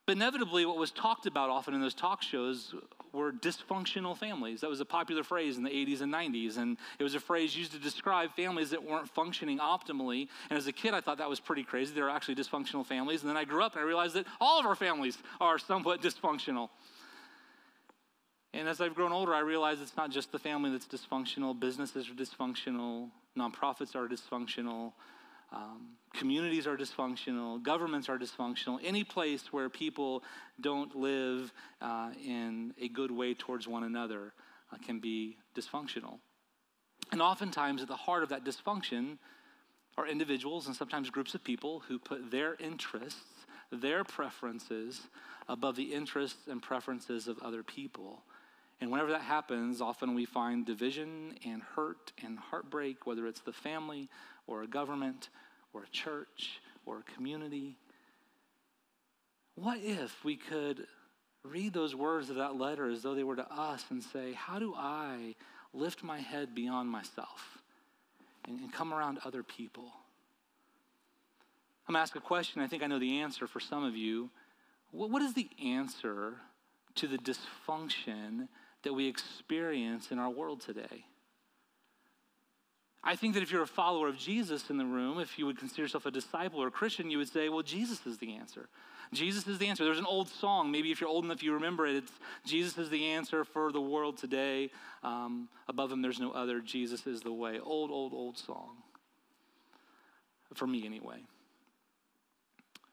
but 0.07 0.17
inevitably, 0.17 0.65
what 0.65 0.77
was 0.77 0.93
talked 0.93 1.27
about 1.27 1.51
often 1.51 1.75
in 1.75 1.81
those 1.81 1.95
talk 1.95 2.23
shows 2.23 2.75
were 3.17 3.33
dysfunctional 3.33 4.17
families. 4.17 4.61
That 4.61 4.71
was 4.71 4.81
a 4.81 4.85
popular 4.85 5.25
phrase 5.25 5.57
in 5.57 5.65
the 5.65 5.71
80s 5.71 6.03
and 6.03 6.13
90s. 6.13 6.59
And 6.59 6.77
it 6.99 7.03
was 7.03 7.15
a 7.15 7.21
phrase 7.21 7.57
used 7.57 7.73
to 7.73 7.79
describe 7.79 8.31
families 8.37 8.71
that 8.71 8.85
weren't 8.85 9.09
functioning 9.09 9.59
optimally. 9.59 10.29
And 10.51 10.57
as 10.57 10.67
a 10.67 10.73
kid, 10.73 10.93
I 10.95 11.01
thought 11.01 11.19
that 11.19 11.29
was 11.29 11.41
pretty 11.41 11.65
crazy. 11.65 11.95
There 11.95 12.07
are 12.07 12.15
actually 12.15 12.37
dysfunctional 12.37 12.85
families. 12.85 13.23
And 13.23 13.31
then 13.31 13.37
I 13.37 13.45
grew 13.45 13.63
up 13.63 13.73
and 13.73 13.81
I 13.81 13.85
realized 13.85 14.15
that 14.15 14.27
all 14.41 14.61
of 14.61 14.67
our 14.67 14.77
families 14.77 15.19
are 15.41 15.59
somewhat 15.59 16.03
dysfunctional. 16.03 16.69
And 18.53 18.69
as 18.69 18.81
I've 18.81 18.95
grown 18.95 19.13
older, 19.13 19.35
I 19.35 19.41
realize 19.41 19.81
it's 19.81 19.97
not 19.97 20.11
just 20.11 20.31
the 20.33 20.39
family 20.39 20.71
that's 20.71 20.87
dysfunctional, 20.87 21.59
businesses 21.59 22.09
are 22.09 22.15
dysfunctional, 22.15 23.11
nonprofits 23.37 23.95
are 23.95 24.09
dysfunctional. 24.09 24.93
Um, 25.53 25.97
communities 26.15 26.67
are 26.67 26.77
dysfunctional, 26.77 27.63
governments 27.63 28.09
are 28.09 28.19
dysfunctional. 28.19 28.79
Any 28.83 29.05
place 29.05 29.53
where 29.53 29.69
people 29.69 30.23
don't 30.61 30.95
live 30.97 31.53
uh, 31.81 32.11
in 32.25 32.75
a 32.81 32.89
good 32.89 33.11
way 33.11 33.35
towards 33.35 33.69
one 33.69 33.85
another 33.85 34.33
uh, 34.73 34.77
can 34.85 34.99
be 34.99 35.37
dysfunctional. 35.55 36.19
And 37.13 37.23
oftentimes, 37.23 37.83
at 37.83 37.89
the 37.89 37.97
heart 37.97 38.23
of 38.23 38.31
that 38.31 38.45
dysfunction 38.45 39.19
are 39.97 40.07
individuals 40.07 40.67
and 40.67 40.75
sometimes 40.75 41.09
groups 41.11 41.35
of 41.35 41.45
people 41.45 41.81
who 41.89 41.99
put 41.99 42.31
their 42.31 42.57
interests, 42.57 43.47
their 43.71 44.05
preferences, 44.05 45.03
above 45.49 45.77
the 45.77 45.95
interests 45.95 46.49
and 46.49 46.61
preferences 46.61 47.29
of 47.29 47.39
other 47.39 47.63
people. 47.63 48.23
And 48.81 48.91
whenever 48.91 49.11
that 49.13 49.23
happens, 49.23 49.81
often 49.81 50.15
we 50.15 50.27
find 50.27 50.67
division 50.67 51.39
and 51.47 51.63
hurt 51.63 52.13
and 52.23 52.39
heartbreak, 52.39 53.07
whether 53.07 53.27
it's 53.27 53.41
the 53.41 53.53
family 53.53 54.09
or 54.47 54.63
a 54.63 54.67
government 54.67 55.31
or 55.73 55.85
a 55.85 55.89
church 55.89 56.61
or 56.85 56.99
a 56.99 57.15
community. 57.15 57.77
What 59.55 59.79
if 59.83 60.25
we 60.25 60.37
could 60.37 60.87
read 61.43 61.73
those 61.73 61.95
words 61.95 62.29
of 62.29 62.37
that 62.37 62.57
letter 62.57 62.91
as 62.91 63.03
though 63.03 63.15
they 63.15 63.25
were 63.25 63.37
to 63.37 63.51
us 63.53 63.85
and 63.91 64.03
say, 64.03 64.35
How 64.35 64.59
do 64.59 64.75
I 64.77 65.35
lift 65.73 66.03
my 66.03 66.19
head 66.19 66.55
beyond 66.55 66.91
myself 66.91 67.59
and, 68.47 68.61
and 68.61 68.73
come 68.73 68.93
around 68.93 69.21
other 69.25 69.43
people? 69.43 69.91
I'm 71.89 71.95
going 71.95 71.99
to 71.99 72.03
ask 72.03 72.17
a 72.17 72.21
question. 72.21 72.61
I 72.61 72.67
think 72.67 72.83
I 72.83 72.89
know 72.89 72.99
the 72.99 73.21
answer 73.21 73.47
for 73.47 73.61
some 73.61 73.85
of 73.85 73.95
you. 73.97 74.29
what, 74.91 75.09
what 75.11 75.23
is 75.23 75.35
the 75.35 75.49
answer 75.63 76.35
to 76.97 77.07
the 77.07 77.19
dysfunction 77.19 78.49
that 78.87 78.95
we 78.95 79.09
experience 79.09 80.13
in 80.13 80.19
our 80.19 80.31
world 80.31 80.61
today? 80.61 81.05
I 83.03 83.17
think 83.17 83.35
that 83.35 83.43
if 83.43 83.51
you're 83.51 83.63
a 83.63 83.67
follower 83.67 84.09
of 84.09 84.17
Jesus 84.17 84.71
in 84.71 84.79
the 84.79 84.85
room, 84.85 85.19
if 85.19 85.39
you 85.39 85.47
would 85.47 85.59
consider 85.59 85.83
yourself 85.83 86.07
a 86.07 86.11
disciple 86.11 86.63
or 86.63 86.69
a 86.69 86.71
Christian, 86.71 87.11
you 87.11 87.19
would 87.19 87.29
say, 87.29 87.49
well, 87.49 87.63
Jesus 87.63 88.07
is 88.07 88.19
the 88.19 88.37
answer. 88.37 88.69
Jesus 89.13 89.47
is 89.49 89.59
the 89.59 89.67
answer. 89.67 89.85
There's 89.85 89.99
an 89.99 90.07
old 90.07 90.29
song, 90.29 90.71
maybe 90.71 90.93
if 90.93 91.01
you're 91.01 91.11
old 91.11 91.25
enough, 91.25 91.43
you 91.43 91.53
remember 91.55 91.87
it. 91.87 91.97
It's 91.97 92.13
Jesus 92.45 92.79
is 92.79 92.89
the 92.91 93.07
answer 93.07 93.45
for 93.45 93.73
the 93.73 93.81
world 93.81 94.19
today. 94.19 94.71
Um, 95.03 95.49
above 95.69 95.91
him, 95.91 96.01
there's 96.01 96.21
no 96.21 96.31
other. 96.31 96.61
Jesus 96.61 97.07
is 97.07 97.23
the 97.23 97.33
way. 97.33 97.59
Old, 97.59 97.91
old, 97.91 98.13
old 98.13 98.39
song. 98.39 98.77
for 100.55 100.67
me 100.67 100.87
anyway. 100.87 101.19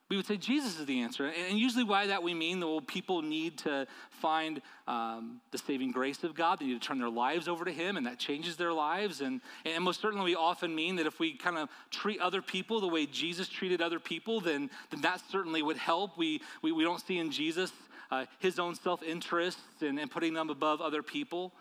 We 0.09 0.17
would 0.17 0.25
say 0.25 0.37
Jesus 0.37 0.79
is 0.79 0.85
the 0.85 1.01
answer. 1.01 1.25
And 1.27 1.57
usually, 1.57 1.83
why 1.83 2.07
that 2.07 2.21
we 2.21 2.33
mean, 2.33 2.59
well, 2.59 2.81
people 2.81 3.21
need 3.21 3.57
to 3.59 3.87
find 4.09 4.61
um, 4.87 5.39
the 5.51 5.57
saving 5.57 5.91
grace 5.91 6.23
of 6.23 6.35
God. 6.35 6.59
They 6.59 6.65
need 6.65 6.81
to 6.81 6.87
turn 6.87 6.99
their 6.99 7.09
lives 7.09 7.47
over 7.47 7.65
to 7.65 7.71
Him, 7.71 7.97
and 7.97 8.05
that 8.05 8.19
changes 8.19 8.57
their 8.57 8.73
lives. 8.73 9.21
And, 9.21 9.41
and 9.65 9.83
most 9.83 10.01
certainly, 10.01 10.25
we 10.25 10.35
often 10.35 10.75
mean 10.75 10.97
that 10.97 11.07
if 11.07 11.19
we 11.19 11.33
kind 11.33 11.57
of 11.57 11.69
treat 11.89 12.19
other 12.19 12.41
people 12.41 12.81
the 12.81 12.87
way 12.87 13.05
Jesus 13.05 13.47
treated 13.47 13.81
other 13.81 13.99
people, 13.99 14.41
then, 14.41 14.69
then 14.91 15.01
that 15.01 15.21
certainly 15.31 15.61
would 15.61 15.77
help. 15.77 16.17
We, 16.17 16.41
we, 16.61 16.71
we 16.71 16.83
don't 16.83 17.01
see 17.01 17.17
in 17.17 17.31
Jesus 17.31 17.71
uh, 18.11 18.25
His 18.39 18.59
own 18.59 18.75
self 18.75 19.01
interest 19.01 19.59
and, 19.81 19.99
and 19.99 20.11
putting 20.11 20.33
them 20.33 20.49
above 20.49 20.81
other 20.81 21.01
people. 21.01 21.53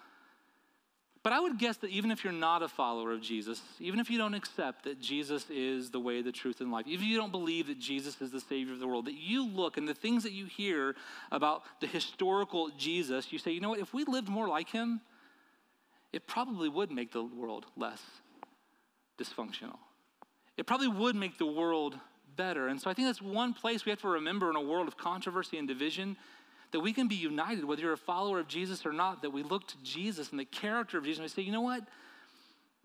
But 1.22 1.32
I 1.32 1.38
would 1.38 1.56
guess 1.58 1.76
that 1.78 1.90
even 1.90 2.10
if 2.10 2.24
you're 2.24 2.32
not 2.32 2.62
a 2.62 2.68
follower 2.68 3.12
of 3.12 3.20
Jesus, 3.20 3.60
even 3.78 4.00
if 4.00 4.10
you 4.10 4.18
don't 4.18 4.34
accept 4.34 4.84
that 4.84 5.00
Jesus 5.00 5.48
is 5.50 5.90
the 5.90 6.00
way, 6.00 6.20
the 6.20 6.32
truth, 6.32 6.60
and 6.60 6.72
life, 6.72 6.86
even 6.88 7.04
if 7.04 7.10
you 7.10 7.16
don't 7.16 7.30
believe 7.30 7.68
that 7.68 7.78
Jesus 7.78 8.20
is 8.20 8.32
the 8.32 8.40
Savior 8.40 8.72
of 8.72 8.80
the 8.80 8.88
world, 8.88 9.06
that 9.06 9.14
you 9.14 9.46
look 9.46 9.76
and 9.76 9.86
the 9.86 9.94
things 9.94 10.24
that 10.24 10.32
you 10.32 10.46
hear 10.46 10.96
about 11.30 11.62
the 11.80 11.86
historical 11.86 12.70
Jesus, 12.76 13.32
you 13.32 13.38
say, 13.38 13.52
you 13.52 13.60
know 13.60 13.68
what, 13.68 13.78
if 13.78 13.94
we 13.94 14.04
lived 14.04 14.28
more 14.28 14.48
like 14.48 14.68
him, 14.68 15.00
it 16.12 16.26
probably 16.26 16.68
would 16.68 16.90
make 16.90 17.12
the 17.12 17.22
world 17.22 17.66
less 17.76 18.02
dysfunctional. 19.16 19.78
It 20.56 20.66
probably 20.66 20.88
would 20.88 21.14
make 21.14 21.38
the 21.38 21.46
world 21.46 21.96
better. 22.36 22.66
And 22.66 22.80
so 22.80 22.90
I 22.90 22.94
think 22.94 23.06
that's 23.06 23.22
one 23.22 23.54
place 23.54 23.84
we 23.84 23.90
have 23.90 24.00
to 24.00 24.08
remember 24.08 24.50
in 24.50 24.56
a 24.56 24.60
world 24.60 24.88
of 24.88 24.96
controversy 24.96 25.56
and 25.56 25.68
division 25.68 26.16
that 26.72 26.80
we 26.80 26.92
can 26.92 27.06
be 27.06 27.14
united, 27.14 27.64
whether 27.64 27.82
you're 27.82 27.92
a 27.92 27.98
follower 27.98 28.40
of 28.40 28.48
Jesus 28.48 28.84
or 28.84 28.92
not, 28.92 29.22
that 29.22 29.30
we 29.30 29.42
look 29.42 29.68
to 29.68 29.76
Jesus 29.82 30.30
and 30.30 30.40
the 30.40 30.44
character 30.44 30.98
of 30.98 31.04
Jesus 31.04 31.18
and 31.18 31.24
we 31.24 31.28
say, 31.28 31.42
you 31.42 31.52
know 31.52 31.60
what? 31.60 31.86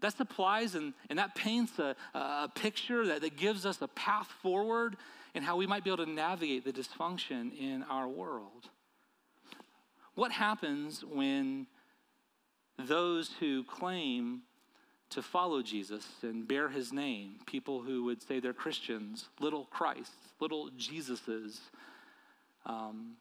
That 0.01 0.15
supplies 0.15 0.75
and, 0.75 0.93
and 1.09 1.17
that 1.17 1.35
paints 1.35 1.79
a, 1.79 1.95
a 2.13 2.49
picture 2.53 3.07
that, 3.07 3.21
that 3.21 3.37
gives 3.37 3.65
us 3.65 3.81
a 3.81 3.87
path 3.87 4.27
forward 4.43 4.97
and 5.33 5.43
how 5.43 5.55
we 5.55 5.65
might 5.65 5.83
be 5.83 5.89
able 5.89 6.05
to 6.05 6.11
navigate 6.11 6.65
the 6.65 6.73
dysfunction 6.73 7.57
in 7.57 7.83
our 7.83 8.07
world. 8.07 8.69
What 10.15 10.31
happens 10.31 11.03
when 11.03 11.67
those 12.77 13.31
who 13.39 13.63
claim 13.63 14.41
to 15.09 15.21
follow 15.21 15.61
Jesus 15.61 16.05
and 16.21 16.47
bear 16.47 16.69
his 16.69 16.91
name, 16.91 17.35
people 17.45 17.81
who 17.81 18.03
would 18.03 18.21
say 18.21 18.39
they're 18.39 18.53
Christians, 18.53 19.29
little 19.39 19.65
Christs, 19.65 20.13
little 20.39 20.69
Jesuses, 20.77 21.59
um, 22.65 23.13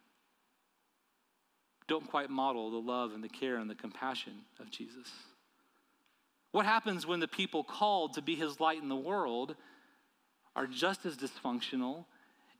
don't 1.89 2.09
quite 2.09 2.31
model 2.31 2.71
the 2.71 2.77
love 2.79 3.13
and 3.13 3.23
the 3.23 3.29
care 3.29 3.57
and 3.57 3.71
the 3.71 3.75
compassion 3.75 4.33
of 4.61 4.71
Jesus? 4.71 5.11
What 6.53 6.67
happens 6.67 7.07
when 7.07 7.21
the 7.21 7.29
people 7.29 7.63
called 7.63 8.15
to 8.15 8.23
be 8.23 8.35
his 8.35 8.61
light 8.61 8.83
in 8.83 8.89
the 8.89 8.97
world 8.97 9.57
are 10.55 10.67
just 10.67 11.05
as 11.05 11.17
dysfunctional, 11.17 12.07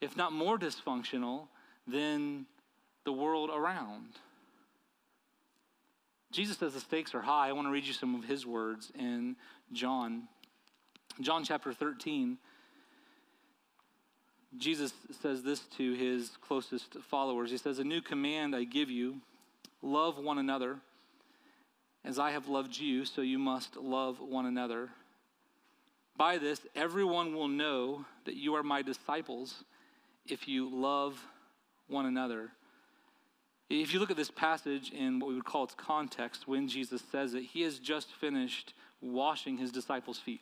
if 0.01 0.17
not 0.17 0.33
more 0.33 0.59
dysfunctional, 0.59 1.49
than 1.87 2.47
the 3.05 3.13
world 3.13 3.51
around? 3.51 4.19
Jesus 6.31 6.59
says 6.59 6.75
the 6.75 6.81
stakes 6.81 7.15
are 7.15 7.23
high. 7.23 7.49
I 7.49 7.53
want 7.53 7.67
to 7.67 7.73
read 7.73 7.85
you 7.85 7.95
some 7.95 8.15
of 8.15 8.25
his 8.25 8.45
words 8.45 8.93
in 8.99 9.37
John. 9.73 10.25
John 11.21 11.45
chapter 11.45 11.73
13. 11.73 12.37
Jesus 14.57 14.93
says 15.21 15.43
this 15.43 15.61
to 15.77 15.93
his 15.95 16.31
closest 16.41 16.97
followers. 17.11 17.51
He 17.51 17.59
says, 17.59 17.79
A 17.79 17.85
new 17.85 18.01
command 18.01 18.55
I 18.55 18.65
give 18.65 18.91
you 18.91 19.21
love 19.83 20.19
one 20.19 20.39
another. 20.39 20.79
As 22.05 22.19
I 22.19 22.31
have 22.31 22.49
loved 22.49 22.79
you, 22.79 23.05
so 23.05 23.21
you 23.21 23.39
must 23.39 23.77
love 23.77 24.21
one 24.21 24.47
another. 24.47 24.91
By 26.17 26.39
this, 26.39 26.61
everyone 26.75 27.35
will 27.35 27.49
know 27.49 28.05
that 28.25 28.37
you 28.37 28.55
are 28.55 28.63
my 28.63 28.83
disciples 28.83 29.65
if 30.27 30.49
you 30.49 30.71
love 30.73 31.23
one 31.89 32.07
another. 32.07 32.51
If 33.69 33.93
you 33.93 33.99
look 33.99 34.11
at 34.11 34.17
this 34.17 34.31
passage 34.31 34.93
in 34.93 35.19
what 35.19 35.29
we 35.29 35.35
would 35.35 35.45
call 35.45 35.65
its 35.65 35.75
context, 35.75 36.47
when 36.47 36.69
Jesus 36.69 37.03
says 37.11 37.35
it, 37.35 37.43
he 37.43 37.63
has 37.63 37.79
just 37.79 38.13
finished 38.15 38.73
washing 39.01 39.59
his 39.59 39.73
disciples' 39.73 40.19
feet. 40.19 40.41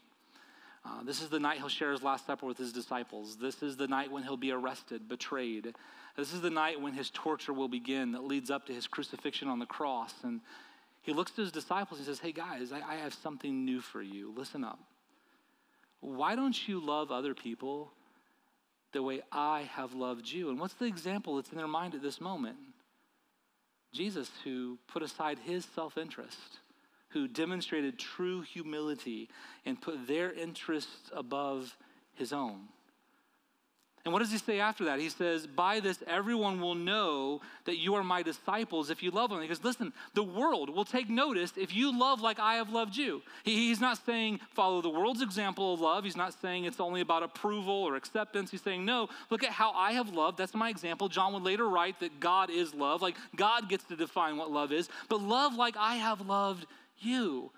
Uh, 0.85 1.03
this 1.03 1.23
is 1.23 1.31
the 1.31 1.41
night 1.41 1.59
he'll 1.59 1.69
share 1.69 1.93
his 1.93 2.03
Last 2.03 2.27
Supper 2.27 2.45
with 2.45 2.59
his 2.59 2.73
disciples. 2.73 3.37
This 3.37 3.63
is 3.63 3.77
the 3.77 3.89
night 3.89 4.13
when 4.13 4.23
he'll 4.23 4.37
be 4.37 4.53
arrested, 4.53 5.09
betrayed. 5.09 5.75
This 6.17 6.33
is 6.33 6.43
the 6.43 6.51
night 6.51 6.81
when 6.81 6.93
his 6.93 7.11
torture 7.11 7.55
will 7.55 7.69
begin 7.69 8.13
that 8.13 8.25
leads 8.25 8.51
up 8.51 8.67
to 8.67 8.73
his 8.75 8.87
crucifixion 8.87 9.49
on 9.49 9.59
the 9.59 9.67
cross. 9.67 10.13
And 10.23 10.41
he 11.01 11.13
looks 11.13 11.31
to 11.33 11.41
his 11.41 11.53
disciples 11.53 11.99
and 11.99 12.07
says, 12.07 12.19
Hey, 12.19 12.33
guys, 12.33 12.71
I, 12.71 12.81
I 12.81 12.97
have 12.97 13.15
something 13.15 13.65
new 13.65 13.81
for 13.81 14.03
you. 14.03 14.33
Listen 14.37 14.63
up. 14.63 14.79
Why 16.01 16.37
don't 16.37 16.69
you 16.69 16.85
love 16.85 17.11
other 17.11 17.35
people 17.35 17.91
the 18.93 19.03
way 19.03 19.23
I 19.33 19.63
have 19.73 19.95
loved 19.95 20.31
you? 20.31 20.51
And 20.51 20.61
what's 20.61 20.75
the 20.75 20.85
example 20.85 21.37
that's 21.37 21.51
in 21.51 21.57
their 21.57 21.67
mind 21.67 21.95
at 21.95 22.03
this 22.03 22.21
moment? 22.21 22.57
Jesus, 23.91 24.31
who 24.45 24.79
put 24.87 25.03
aside 25.03 25.39
his 25.39 25.65
self 25.65 25.97
interest 25.97 26.59
who 27.15 27.27
demonstrated 27.27 27.99
true 27.99 28.43
humility 28.43 29.31
and 29.65 29.81
put 29.81 30.07
their 30.07 30.33
interests 30.33 31.11
above 31.15 31.77
his 32.15 32.33
own. 32.33 32.69
And 34.05 34.13
what 34.13 34.19
does 34.19 34.31
he 34.31 34.37
say 34.37 34.61
after 34.61 34.85
that? 34.85 34.99
He 34.99 35.09
says, 35.09 35.47
By 35.47 35.81
this, 35.81 36.03
everyone 36.07 36.61
will 36.61 36.75
know 36.75 37.41
that 37.65 37.79
you 37.79 37.95
are 37.95 38.05
my 38.05 38.23
disciples 38.23 38.91
if 38.91 39.03
you 39.03 39.11
love 39.11 39.31
them. 39.31 39.41
He 39.41 39.49
goes, 39.49 39.65
Listen, 39.65 39.95
the 40.13 40.23
world 40.23 40.69
will 40.69 40.85
take 40.85 41.09
notice 41.09 41.55
if 41.57 41.75
you 41.75 41.99
love 41.99 42.21
like 42.21 42.39
I 42.39 42.57
have 42.57 42.69
loved 42.69 42.97
you. 42.97 43.23
He, 43.45 43.69
he's 43.69 43.81
not 43.81 44.05
saying 44.05 44.41
follow 44.53 44.83
the 44.83 44.91
world's 44.91 45.23
example 45.23 45.73
of 45.73 45.81
love. 45.81 46.05
He's 46.05 46.19
not 46.19 46.39
saying 46.43 46.65
it's 46.65 46.81
only 46.81 47.01
about 47.01 47.23
approval 47.23 47.73
or 47.73 47.97
acceptance. 47.97 48.51
He's 48.51 48.61
saying, 48.61 48.85
No, 48.85 49.09
look 49.31 49.43
at 49.43 49.51
how 49.51 49.73
I 49.73 49.93
have 49.93 50.11
loved. 50.11 50.37
That's 50.37 50.55
my 50.55 50.69
example. 50.69 51.09
John 51.09 51.33
would 51.33 51.43
later 51.43 51.67
write 51.67 51.99
that 52.01 52.21
God 52.21 52.51
is 52.51 52.75
love. 52.75 53.01
Like 53.01 53.17
God 53.37 53.71
gets 53.71 53.85
to 53.85 53.97
define 53.97 54.37
what 54.37 54.51
love 54.51 54.71
is. 54.71 54.91
But 55.09 55.23
love 55.23 55.55
like 55.55 55.79
I 55.79 55.95
have 55.95 56.21
loved 56.21 56.67
you. 56.99 57.51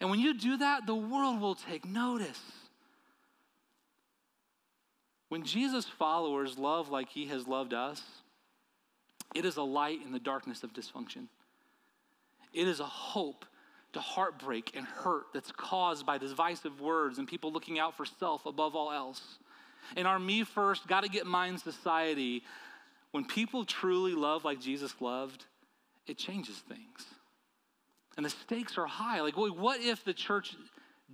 And 0.00 0.10
when 0.10 0.20
you 0.20 0.34
do 0.34 0.58
that, 0.58 0.86
the 0.86 0.94
world 0.94 1.40
will 1.40 1.54
take 1.54 1.84
notice. 1.84 2.40
When 5.28 5.44
Jesus' 5.44 5.84
followers 5.84 6.58
love 6.58 6.88
like 6.88 7.10
he 7.10 7.26
has 7.26 7.46
loved 7.46 7.74
us, 7.74 8.02
it 9.34 9.44
is 9.44 9.56
a 9.56 9.62
light 9.62 10.00
in 10.04 10.12
the 10.12 10.18
darkness 10.18 10.62
of 10.62 10.72
dysfunction. 10.72 11.26
It 12.52 12.66
is 12.66 12.80
a 12.80 12.84
hope 12.84 13.44
to 13.92 14.00
heartbreak 14.00 14.72
and 14.74 14.86
hurt 14.86 15.26
that's 15.34 15.52
caused 15.52 16.06
by 16.06 16.18
divisive 16.18 16.80
words 16.80 17.18
and 17.18 17.28
people 17.28 17.52
looking 17.52 17.78
out 17.78 17.96
for 17.96 18.06
self 18.06 18.46
above 18.46 18.74
all 18.74 18.92
else. 18.92 19.38
In 19.96 20.06
our 20.06 20.18
me 20.18 20.44
first, 20.44 20.86
gotta 20.86 21.08
get 21.08 21.26
mine 21.26 21.58
society, 21.58 22.42
when 23.10 23.24
people 23.24 23.64
truly 23.64 24.12
love 24.12 24.44
like 24.44 24.60
Jesus 24.60 24.94
loved, 25.00 25.44
it 26.06 26.18
changes 26.18 26.58
things. 26.58 27.04
And 28.18 28.26
the 28.26 28.30
stakes 28.30 28.76
are 28.76 28.86
high. 28.86 29.20
Like, 29.20 29.36
what 29.36 29.80
if 29.80 30.04
the 30.04 30.12
church 30.12 30.56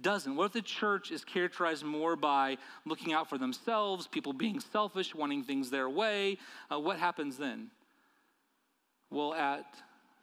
doesn't? 0.01 0.35
What 0.35 0.47
if 0.47 0.53
the 0.53 0.63
church 0.63 1.11
is 1.11 1.23
characterized 1.23 1.85
more 1.85 2.17
by 2.17 2.57
looking 2.87 3.13
out 3.13 3.29
for 3.29 3.37
themselves, 3.37 4.07
people 4.07 4.33
being 4.33 4.59
selfish, 4.59 5.15
wanting 5.15 5.45
things 5.45 5.69
their 5.69 5.91
way? 5.91 6.39
Uh, 6.73 6.81
what 6.81 6.99
happens 6.99 7.37
then? 7.37 7.71
Well, 9.11 9.35
at 9.35 9.67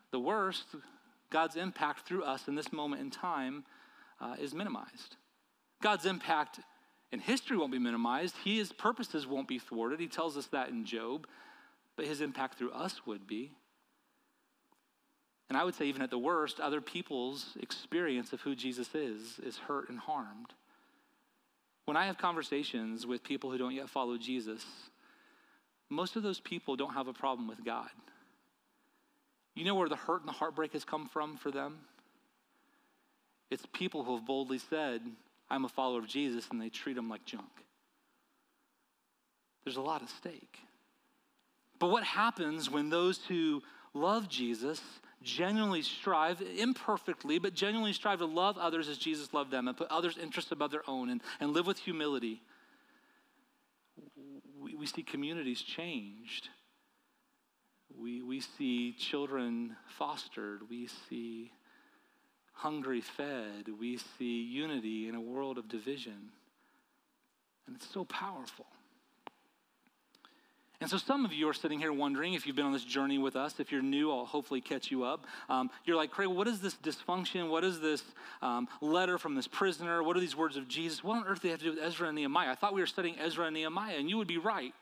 the 0.09 0.19
worst, 0.19 0.65
God's 1.29 1.55
impact 1.55 2.07
through 2.07 2.23
us 2.23 2.47
in 2.47 2.55
this 2.55 2.73
moment 2.73 3.03
in 3.03 3.11
time 3.11 3.63
uh, 4.19 4.35
is 4.39 4.55
minimized. 4.55 5.17
God's 5.83 6.07
impact 6.07 6.61
in 7.11 7.19
history 7.19 7.57
won't 7.57 7.71
be 7.71 7.79
minimized. 7.79 8.37
His 8.43 8.73
purposes 8.73 9.27
won't 9.27 9.47
be 9.47 9.59
thwarted. 9.59 9.99
He 9.99 10.07
tells 10.07 10.35
us 10.35 10.47
that 10.47 10.69
in 10.69 10.83
Job, 10.85 11.27
but 11.95 12.07
his 12.07 12.21
impact 12.21 12.57
through 12.57 12.71
us 12.71 13.05
would 13.05 13.27
be. 13.27 13.51
And 15.51 15.57
I 15.57 15.65
would 15.65 15.75
say, 15.75 15.87
even 15.87 16.01
at 16.01 16.09
the 16.09 16.17
worst, 16.17 16.61
other 16.61 16.79
people's 16.79 17.57
experience 17.59 18.31
of 18.31 18.39
who 18.39 18.55
Jesus 18.55 18.95
is 18.95 19.37
is 19.43 19.57
hurt 19.57 19.89
and 19.89 19.99
harmed. 19.99 20.53
When 21.83 21.97
I 21.97 22.05
have 22.05 22.17
conversations 22.17 23.05
with 23.05 23.21
people 23.21 23.51
who 23.51 23.57
don't 23.57 23.75
yet 23.75 23.89
follow 23.89 24.17
Jesus, 24.17 24.65
most 25.89 26.15
of 26.15 26.23
those 26.23 26.39
people 26.39 26.77
don't 26.77 26.93
have 26.93 27.09
a 27.09 27.13
problem 27.13 27.49
with 27.49 27.65
God. 27.65 27.89
You 29.53 29.65
know 29.65 29.75
where 29.75 29.89
the 29.89 29.97
hurt 29.97 30.21
and 30.21 30.29
the 30.29 30.33
heartbreak 30.33 30.71
has 30.71 30.85
come 30.85 31.09
from 31.09 31.35
for 31.35 31.51
them? 31.51 31.79
It's 33.49 33.65
people 33.73 34.05
who 34.05 34.15
have 34.15 34.25
boldly 34.25 34.57
said, 34.57 35.01
I'm 35.49 35.65
a 35.65 35.69
follower 35.69 35.99
of 35.99 36.07
Jesus, 36.07 36.47
and 36.49 36.61
they 36.61 36.69
treat 36.69 36.95
him 36.95 37.09
like 37.09 37.25
junk. 37.25 37.65
There's 39.65 39.75
a 39.75 39.81
lot 39.81 40.01
at 40.01 40.07
stake. 40.07 40.59
But 41.77 41.89
what 41.89 42.05
happens 42.05 42.69
when 42.69 42.89
those 42.89 43.19
who 43.27 43.61
love 43.93 44.29
Jesus 44.29 44.79
genuinely 45.23 45.81
strive, 45.81 46.41
imperfectly, 46.41 47.39
but 47.39 47.53
genuinely 47.53 47.93
strive 47.93 48.19
to 48.19 48.25
love 48.25 48.57
others 48.57 48.87
as 48.87 48.97
Jesus 48.97 49.33
loved 49.33 49.51
them 49.51 49.67
and 49.67 49.77
put 49.77 49.87
others' 49.89 50.17
interests 50.17 50.51
above 50.51 50.71
their 50.71 50.87
own 50.87 51.09
and, 51.09 51.21
and 51.39 51.53
live 51.53 51.67
with 51.67 51.79
humility, 51.79 52.41
we, 54.59 54.75
we 54.75 54.85
see 54.85 55.03
communities 55.03 55.61
changed. 55.61 56.49
We, 57.99 58.21
we 58.21 58.39
see 58.39 58.93
children 58.93 59.75
fostered. 59.97 60.69
We 60.69 60.87
see 61.09 61.51
hungry 62.53 63.01
fed. 63.01 63.67
We 63.79 63.97
see 63.97 64.41
unity 64.43 65.07
in 65.07 65.15
a 65.15 65.21
world 65.21 65.57
of 65.57 65.67
division. 65.67 66.29
And 67.67 67.75
it's 67.75 67.91
so 67.91 68.05
powerful. 68.05 68.65
And 70.81 70.89
so 70.89 70.97
some 70.97 71.25
of 71.25 71.31
you 71.31 71.47
are 71.47 71.53
sitting 71.53 71.77
here 71.77 71.93
wondering 71.93 72.33
if 72.33 72.47
you've 72.47 72.55
been 72.55 72.65
on 72.65 72.73
this 72.73 72.83
journey 72.83 73.19
with 73.19 73.35
us. 73.35 73.59
If 73.59 73.71
you're 73.71 73.83
new, 73.83 74.11
I'll 74.11 74.25
hopefully 74.25 74.61
catch 74.61 74.89
you 74.89 75.03
up. 75.03 75.27
Um, 75.47 75.69
you're 75.85 75.95
like, 75.95 76.09
Craig, 76.09 76.29
what 76.29 76.47
is 76.47 76.59
this 76.59 76.73
dysfunction? 76.73 77.49
What 77.49 77.63
is 77.63 77.79
this 77.79 78.03
um, 78.41 78.67
letter 78.81 79.19
from 79.19 79.35
this 79.35 79.47
prisoner? 79.47 80.01
What 80.01 80.17
are 80.17 80.19
these 80.19 80.35
words 80.35 80.57
of 80.57 80.67
Jesus? 80.67 81.03
What 81.03 81.17
on 81.17 81.27
earth 81.27 81.43
do 81.43 81.49
they 81.49 81.51
have 81.51 81.59
to 81.59 81.65
do 81.65 81.71
with 81.75 81.79
Ezra 81.83 82.07
and 82.07 82.15
Nehemiah? 82.15 82.49
I 82.49 82.55
thought 82.55 82.73
we 82.73 82.81
were 82.81 82.87
studying 82.87 83.15
Ezra 83.19 83.45
and 83.45 83.53
Nehemiah, 83.53 83.95
and 83.97 84.09
you 84.09 84.17
would 84.17 84.27
be 84.27 84.39
right. 84.39 84.73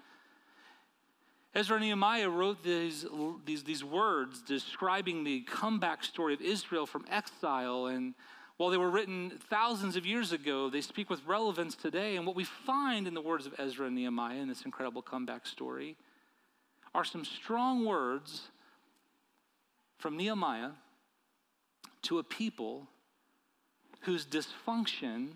Ezra 1.54 1.76
and 1.76 1.84
Nehemiah 1.84 2.30
wrote 2.30 2.64
these, 2.64 3.06
these, 3.46 3.66
these 3.66 3.84
words 3.84 4.42
describing 4.42 5.26
the 5.26 5.42
comeback 5.42 6.06
story 6.06 6.34
of 6.34 6.40
Israel 6.40 6.86
from 6.86 7.04
exile. 7.12 7.88
And 7.88 8.14
while 8.60 8.70
they 8.70 8.78
were 8.78 8.90
written 8.90 9.32
thousands 9.50 9.96
of 9.96 10.06
years 10.06 10.34
ago, 10.34 10.70
they 10.70 10.82
speak 10.82 11.10
with 11.10 11.26
relevance 11.26 11.76
today. 11.76 12.18
And 12.18 12.28
what 12.28 12.36
we 12.36 12.44
find 12.44 13.08
in 13.08 13.14
the 13.14 13.22
words 13.22 13.46
of 13.46 13.56
Ezra 13.58 13.88
and 13.88 13.96
Nehemiah 13.96 14.36
in 14.36 14.50
this 14.50 14.64
incredible 14.64 15.02
comeback 15.02 15.48
story 15.48 15.96
are 16.94 17.06
some 17.06 17.24
strong 17.24 17.86
words 17.86 18.50
from 19.98 20.18
Nehemiah 20.18 20.72
to 22.02 22.20
a 22.20 22.24
people 22.24 22.90
whose 24.02 24.26
dysfunction 24.26 25.30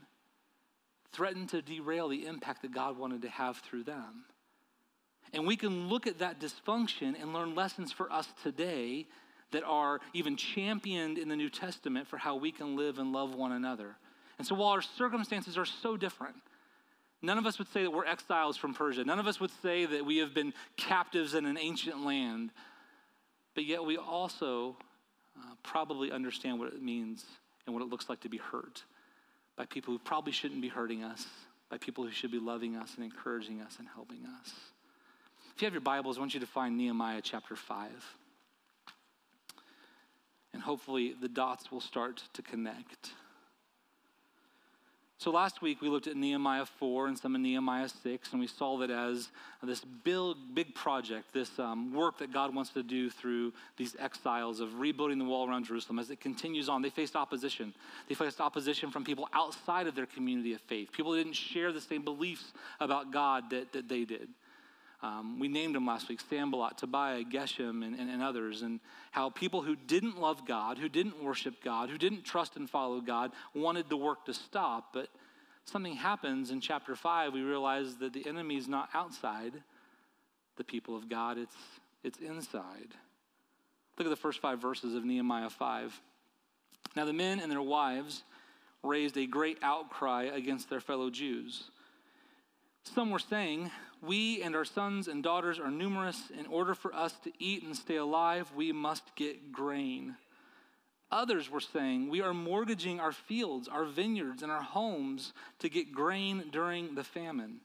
threatened 1.13 1.48
to 1.48 1.62
derail 1.62 2.10
the 2.10 2.25
impact 2.25 2.62
that 2.63 2.74
God 2.74 2.98
wanted 2.98 3.22
to 3.22 3.30
have 3.30 3.56
through 3.60 3.84
them. 3.84 4.25
And 5.32 5.48
we 5.48 5.56
can 5.56 5.88
look 5.88 6.08
at 6.08 6.20
that 6.20 6.42
dysfunction 6.42 7.15
and 7.22 7.32
learn 7.32 7.56
lessons 7.56 7.94
for 7.94 8.12
us 8.12 8.27
today 8.44 9.08
that 9.53 9.63
are 9.63 10.01
even 10.13 10.36
championed 10.36 11.17
in 11.17 11.29
the 11.29 11.36
New 11.36 11.50
Testament 11.50 12.07
for 12.07 12.17
how 12.17 12.36
we 12.36 12.51
can 12.51 12.75
live 12.75 13.00
and 13.00 13.13
love 13.13 13.33
one 13.33 13.51
another. 13.51 13.95
And 14.38 14.45
so 14.45 14.55
while 14.55 14.69
our 14.69 14.81
circumstances 14.81 15.57
are 15.57 15.65
so 15.65 15.95
different, 15.95 16.36
none 17.22 17.38
of 17.38 17.45
us 17.45 17.57
would 17.57 17.72
say 17.72 17.83
that 17.83 17.91
we're 17.91 18.05
exiles 18.05 18.57
from 18.57 18.74
Persia. 18.74 19.03
None 19.03 19.19
of 19.19 19.27
us 19.27 19.39
would 19.39 19.51
say 19.62 19.86
that 19.86 20.05
we 20.05 20.17
have 20.17 20.33
been 20.33 20.53
captives 20.75 21.33
in 21.33 21.45
an 21.45 21.57
ancient 21.57 22.05
land. 22.05 22.51
But 23.55 23.65
yet 23.65 23.86
we 23.86 23.98
also 23.98 24.75
uh, 25.38 25.53
probably 25.63 26.12
understand 26.12 26.60
what 26.60 26.74
it 26.74 26.81
means 26.81 27.24
and 27.65 27.74
what 27.74 27.81
it 27.81 27.89
looks 27.89 28.10
like 28.10 28.22
to 28.22 28.29
be 28.29 28.38
hurt 28.38 28.83
by 29.55 29.65
people 29.65 29.93
who 29.93 30.00
probably 30.00 30.31
shouldn't 30.31 30.62
be 30.62 30.67
hurting 30.67 31.03
us, 31.03 31.27
by 31.69 31.77
people 31.77 32.03
who 32.03 32.12
should 32.12 32.31
be 32.31 32.39
loving 32.39 32.75
us 32.75 32.93
and 32.95 33.05
encouraging 33.05 33.62
us 33.62 33.77
and 33.77 33.88
helping 33.93 34.25
us. 34.41 34.51
If 35.55 35.62
you 35.62 35.67
have 35.67 35.74
your 35.74 35.81
Bibles, 35.81 36.17
I 36.17 36.22
want 36.22 36.33
you 36.33 36.39
to 36.39 36.48
find 36.48 36.75
Nehemiah 36.75 37.22
chapter 37.22 37.55
5. 37.55 37.91
And 40.53 40.62
hopefully 40.62 41.15
the 41.19 41.29
dots 41.29 41.72
will 41.72 41.81
start 41.81 42.24
to 42.33 42.41
connect. 42.41 43.12
So 45.24 45.31
last 45.31 45.62
week 45.62 45.81
we 45.81 45.88
looked 45.88 46.07
at 46.07 46.17
Nehemiah 46.17 46.65
4 46.65 47.07
and 47.07 47.17
some 47.17 47.33
of 47.33 47.39
Nehemiah 47.39 47.88
6, 47.88 48.31
and 48.33 48.41
we 48.41 48.48
saw 48.48 48.77
that 48.79 48.91
as 48.91 49.29
this 49.62 49.79
big, 50.03 50.36
big 50.53 50.75
project, 50.75 51.31
this 51.31 51.57
um, 51.60 51.93
work 51.93 52.17
that 52.17 52.33
God 52.33 52.53
wants 52.53 52.72
to 52.72 52.83
do 52.83 53.10
through 53.10 53.53
these 53.77 53.95
exiles 54.00 54.60
of 54.60 54.81
rebuilding 54.81 55.19
the 55.19 55.24
wall 55.24 55.48
around 55.48 55.63
Jerusalem, 55.63 56.00
as 56.00 56.10
it 56.10 56.19
continues 56.19 56.67
on, 56.67 56.81
they 56.81 56.89
faced 56.89 57.15
opposition. 57.15 57.74
They 58.10 58.15
faced 58.15 58.41
opposition 58.41 58.91
from 58.91 59.05
people 59.05 59.29
outside 59.31 59.88
of 59.88 59.95
their 59.95 60.07
community 60.07 60.55
of 60.55 60.60
faith, 60.60 60.91
people 60.91 61.13
that 61.13 61.19
didn't 61.19 61.38
share 61.38 61.72
the 61.72 61.79
same 61.79 62.03
beliefs 62.03 62.51
about 62.81 63.13
God 63.13 63.50
that, 63.51 63.72
that 63.72 63.88
they 63.88 64.03
did. 64.03 64.27
Um, 65.03 65.38
we 65.38 65.50
named 65.50 65.75
them 65.75 65.86
last 65.86 66.07
week 66.07 66.22
Sanballat, 66.29 66.77
Tobiah, 66.77 67.24
Geshem, 67.25 67.86
and, 67.86 68.00
and, 68.00 68.10
and, 68.10 68.24
others, 68.24 68.62
and 68.62 68.79
how 69.12 69.29
people 69.29 69.62
who 69.62 69.75
didn't 69.75 70.17
love 70.17 70.48
God, 70.48 70.77
who 70.77 70.88
didn't 70.88 71.22
worship 71.22 71.62
God, 71.62 71.89
who 71.89 71.98
didn't 71.98 72.24
trust 72.24 72.55
and 72.55 72.69
follow 72.69 73.01
God, 73.01 73.31
wanted 73.53 73.89
the 73.89 73.98
work 73.98 74.25
to 74.25 74.33
stop. 74.33 74.93
But 74.93 75.10
something 75.66 75.98
happens 75.98 76.51
in 76.51 76.61
chapter 76.61 76.96
5. 76.96 77.33
We 77.33 77.42
realize 77.42 77.98
that 77.98 78.13
the 78.13 78.25
enemy 78.25 78.55
is 78.55 78.70
not 78.70 78.87
outside 78.94 79.51
the 80.55 80.63
people 80.63 80.96
of 80.96 81.09
God, 81.09 81.37
it's, 81.37 81.55
it's 82.03 82.20
inside. 82.20 82.94
Look 83.98 84.07
at 84.07 84.09
the 84.09 84.16
first 84.16 84.39
five 84.39 84.61
verses 84.61 84.96
of 84.96 85.03
Nehemiah 85.03 85.50
5. 85.50 86.01
Now 86.96 87.05
the 87.05 87.13
men 87.13 87.39
and 87.39 87.51
their 87.51 87.61
wives 87.61 88.24
raised 88.83 89.18
a 89.18 89.25
great 89.25 89.57
outcry 89.61 90.24
against 90.25 90.70
their 90.70 90.79
fellow 90.79 91.09
Jews. 91.09 91.72
Some 92.94 93.10
were 93.10 93.20
saying, 93.20 93.72
We 94.03 94.44
and 94.44 94.56
our 94.56 94.66
sons 94.66 95.08
and 95.08 95.24
daughters 95.24 95.60
are 95.60 95.72
numerous. 95.72 96.32
In 96.38 96.46
order 96.46 96.75
for 96.75 96.94
us 96.94 97.14
to 97.24 97.32
eat 97.40 97.64
and 97.64 97.75
stay 97.75 97.96
alive, 97.96 98.51
we 98.56 98.72
must 98.72 99.16
get 99.16 99.51
grain. 99.51 100.16
Others 101.12 101.50
were 101.50 101.60
saying, 101.60 102.10
We 102.10 102.22
are 102.22 102.36
mortgaging 102.36 103.00
our 103.00 103.12
fields, 103.12 103.68
our 103.68 103.86
vineyards, 103.86 104.44
and 104.44 104.51
our 104.51 104.62
homes 104.62 105.34
to 105.60 105.70
get 105.70 105.92
grain 105.92 106.46
during 106.51 106.94
the 106.94 107.03
famine. 107.03 107.62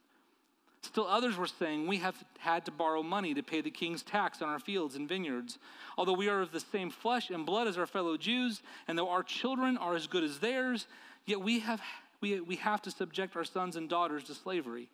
Still, 0.81 1.07
others 1.07 1.37
were 1.37 1.47
saying, 1.47 1.87
We 1.87 1.99
have 1.99 2.17
had 2.39 2.65
to 2.65 2.71
borrow 2.71 3.03
money 3.03 3.35
to 3.35 3.43
pay 3.43 3.61
the 3.61 3.71
king's 3.71 4.03
tax 4.03 4.41
on 4.41 4.49
our 4.49 4.61
fields 4.61 4.97
and 4.97 5.07
vineyards. 5.07 5.59
Although 5.99 6.15
we 6.15 6.31
are 6.31 6.41
of 6.41 6.53
the 6.53 6.61
same 6.61 6.89
flesh 6.89 7.29
and 7.29 7.45
blood 7.45 7.67
as 7.67 7.77
our 7.77 7.87
fellow 7.87 8.17
Jews, 8.17 8.63
and 8.87 8.97
though 8.97 9.11
our 9.11 9.23
children 9.23 9.77
are 9.77 9.95
as 9.95 10.07
good 10.07 10.25
as 10.25 10.39
theirs, 10.39 10.87
yet 11.27 11.43
we 11.43 11.59
have, 11.61 11.83
we, 12.23 12.41
we 12.41 12.57
have 12.57 12.81
to 12.83 12.91
subject 12.91 13.37
our 13.37 13.45
sons 13.45 13.77
and 13.77 13.91
daughters 13.91 14.25
to 14.25 14.35
slavery. 14.35 14.89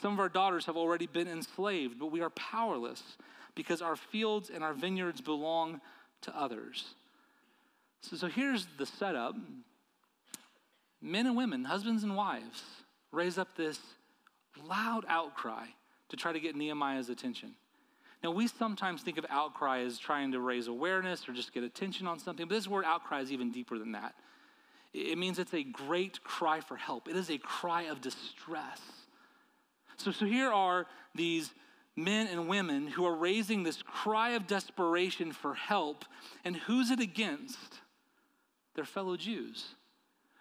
Some 0.00 0.12
of 0.12 0.20
our 0.20 0.28
daughters 0.28 0.66
have 0.66 0.76
already 0.76 1.06
been 1.06 1.26
enslaved, 1.26 1.98
but 1.98 2.12
we 2.12 2.20
are 2.20 2.30
powerless 2.30 3.02
because 3.54 3.80
our 3.80 3.96
fields 3.96 4.50
and 4.50 4.62
our 4.62 4.74
vineyards 4.74 5.20
belong 5.20 5.80
to 6.22 6.36
others. 6.36 6.94
So, 8.02 8.16
so 8.16 8.26
here's 8.28 8.66
the 8.78 8.86
setup 8.86 9.34
men 11.00 11.26
and 11.26 11.36
women, 11.36 11.64
husbands 11.64 12.02
and 12.02 12.16
wives, 12.16 12.62
raise 13.12 13.38
up 13.38 13.56
this 13.56 13.78
loud 14.68 15.04
outcry 15.08 15.66
to 16.08 16.16
try 16.16 16.32
to 16.32 16.40
get 16.40 16.56
Nehemiah's 16.56 17.08
attention. 17.08 17.54
Now, 18.22 18.30
we 18.30 18.48
sometimes 18.48 19.02
think 19.02 19.18
of 19.18 19.26
outcry 19.30 19.80
as 19.80 19.98
trying 19.98 20.32
to 20.32 20.40
raise 20.40 20.68
awareness 20.68 21.28
or 21.28 21.32
just 21.32 21.52
get 21.52 21.62
attention 21.62 22.06
on 22.06 22.18
something, 22.18 22.46
but 22.48 22.54
this 22.54 22.66
word 22.66 22.84
outcry 22.84 23.20
is 23.20 23.30
even 23.30 23.52
deeper 23.52 23.78
than 23.78 23.92
that. 23.92 24.14
It 24.92 25.18
means 25.18 25.38
it's 25.38 25.54
a 25.54 25.62
great 25.62 26.22
cry 26.24 26.60
for 26.60 26.76
help, 26.76 27.08
it 27.08 27.16
is 27.16 27.30
a 27.30 27.38
cry 27.38 27.82
of 27.82 28.00
distress. 28.00 28.80
So, 29.96 30.10
so 30.10 30.26
here 30.26 30.50
are 30.50 30.86
these 31.14 31.52
men 31.96 32.26
and 32.26 32.48
women 32.48 32.86
who 32.86 33.06
are 33.06 33.14
raising 33.14 33.62
this 33.62 33.82
cry 33.82 34.30
of 34.30 34.46
desperation 34.46 35.32
for 35.32 35.54
help. 35.54 36.04
And 36.44 36.56
who's 36.56 36.90
it 36.90 37.00
against? 37.00 37.80
Their 38.74 38.84
fellow 38.84 39.16
Jews. 39.16 39.64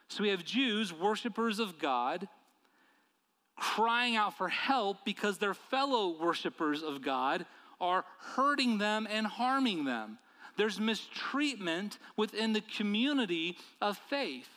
So 0.10 0.24
we 0.24 0.30
have 0.30 0.44
Jews, 0.44 0.94
worshipers 0.94 1.60
of 1.60 1.80
God, 1.80 2.28
crying 3.56 4.15
out 4.15 4.38
for 4.38 4.50
help 4.50 5.06
because 5.06 5.38
their 5.38 5.54
fellow 5.54 6.22
worshipers 6.22 6.84
of 6.84 7.02
God 7.02 7.46
are 7.80 8.04
hurting 8.36 8.78
them 8.78 9.08
and 9.10 9.26
harming 9.26 9.86
them. 9.86 10.18
There's 10.58 10.80
mistreatment 10.80 11.98
within 12.18 12.54
the 12.54 12.62
community 12.62 13.58
of 13.82 13.98
faith. 14.10 14.50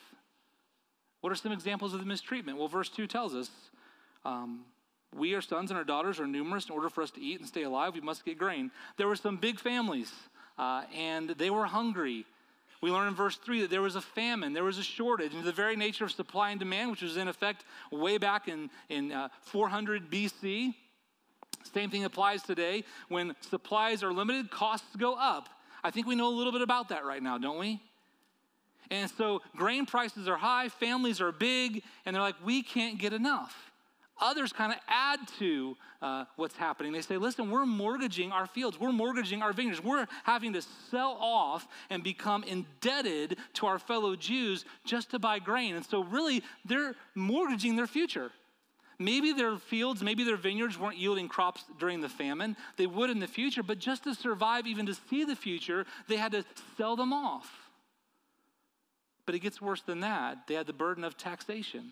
What 1.21 1.31
are 1.31 1.35
some 1.35 1.51
examples 1.51 1.93
of 1.93 1.99
the 1.99 2.05
mistreatment? 2.05 2.57
Well, 2.57 2.67
verse 2.67 2.89
2 2.89 3.07
tells 3.07 3.35
us 3.35 3.49
um, 4.23 4.61
we, 5.15 5.33
our 5.35 5.41
sons 5.41 5.71
and 5.71 5.77
our 5.77 5.83
daughters, 5.83 6.19
are 6.19 6.27
numerous. 6.27 6.67
In 6.67 6.71
order 6.71 6.89
for 6.89 7.01
us 7.01 7.11
to 7.11 7.21
eat 7.21 7.39
and 7.39 7.47
stay 7.47 7.63
alive, 7.63 7.93
we 7.93 8.01
must 8.01 8.25
get 8.25 8.37
grain. 8.37 8.71
There 8.97 9.07
were 9.07 9.15
some 9.15 9.37
big 9.37 9.59
families, 9.59 10.11
uh, 10.57 10.83
and 10.95 11.29
they 11.31 11.49
were 11.49 11.65
hungry. 11.65 12.25
We 12.81 12.91
learn 12.91 13.07
in 13.09 13.15
verse 13.15 13.35
3 13.37 13.61
that 13.61 13.69
there 13.69 13.81
was 13.81 13.95
a 13.95 14.01
famine, 14.01 14.53
there 14.53 14.63
was 14.63 14.77
a 14.77 14.83
shortage. 14.83 15.33
And 15.33 15.43
the 15.43 15.51
very 15.51 15.75
nature 15.75 16.05
of 16.05 16.11
supply 16.11 16.51
and 16.51 16.59
demand, 16.59 16.91
which 16.91 17.01
was 17.01 17.17
in 17.17 17.27
effect 17.27 17.65
way 17.91 18.17
back 18.17 18.47
in, 18.47 18.69
in 18.87 19.11
uh, 19.11 19.29
400 19.41 20.09
BC, 20.09 20.73
same 21.73 21.89
thing 21.89 22.05
applies 22.05 22.41
today. 22.43 22.85
When 23.09 23.35
supplies 23.41 24.01
are 24.03 24.13
limited, 24.13 24.49
costs 24.49 24.95
go 24.95 25.15
up. 25.15 25.49
I 25.83 25.91
think 25.91 26.07
we 26.07 26.15
know 26.15 26.29
a 26.29 26.35
little 26.35 26.53
bit 26.53 26.61
about 26.61 26.89
that 26.89 27.05
right 27.05 27.21
now, 27.21 27.37
don't 27.37 27.59
we? 27.59 27.81
And 28.91 29.09
so 29.11 29.41
grain 29.55 29.85
prices 29.85 30.27
are 30.27 30.37
high, 30.37 30.69
families 30.69 31.21
are 31.21 31.31
big, 31.31 31.83
and 32.05 32.15
they're 32.15 32.23
like, 32.23 32.35
we 32.43 32.63
can't 32.63 32.97
get 32.97 33.13
enough. 33.13 33.68
Others 34.21 34.53
kind 34.53 34.71
of 34.71 34.79
add 34.87 35.19
to 35.39 35.77
uh, 36.01 36.25
what's 36.35 36.55
happening. 36.55 36.91
They 36.91 37.01
say, 37.01 37.17
listen, 37.17 37.49
we're 37.49 37.65
mortgaging 37.65 38.31
our 38.31 38.47
fields, 38.47 38.79
we're 38.79 38.91
mortgaging 38.91 39.41
our 39.41 39.53
vineyards, 39.53 39.83
we're 39.83 40.07
having 40.23 40.53
to 40.53 40.61
sell 40.91 41.17
off 41.19 41.67
and 41.89 42.03
become 42.03 42.43
indebted 42.43 43.37
to 43.55 43.65
our 43.65 43.79
fellow 43.79 44.15
Jews 44.15 44.65
just 44.85 45.11
to 45.11 45.19
buy 45.19 45.39
grain. 45.39 45.75
And 45.75 45.85
so, 45.85 46.03
really, 46.03 46.43
they're 46.65 46.95
mortgaging 47.15 47.75
their 47.75 47.87
future. 47.87 48.31
Maybe 49.01 49.31
their 49.31 49.57
fields, 49.57 50.03
maybe 50.03 50.25
their 50.25 50.35
vineyards 50.35 50.77
weren't 50.77 50.97
yielding 50.97 51.29
crops 51.29 51.63
during 51.79 52.01
the 52.01 52.09
famine. 52.09 52.57
They 52.75 52.85
would 52.85 53.09
in 53.09 53.19
the 53.19 53.27
future, 53.27 53.63
but 53.63 53.79
just 53.79 54.03
to 54.03 54.13
survive, 54.13 54.67
even 54.67 54.85
to 54.87 54.93
see 55.09 55.23
the 55.23 55.37
future, 55.37 55.85
they 56.09 56.17
had 56.17 56.33
to 56.33 56.43
sell 56.77 56.97
them 56.97 57.13
off. 57.13 57.49
But 59.25 59.35
it 59.35 59.39
gets 59.39 59.61
worse 59.61 59.81
than 59.81 60.01
that. 60.01 60.47
They 60.47 60.55
had 60.55 60.67
the 60.67 60.73
burden 60.73 61.05
of 61.05 61.15
taxation. 61.15 61.91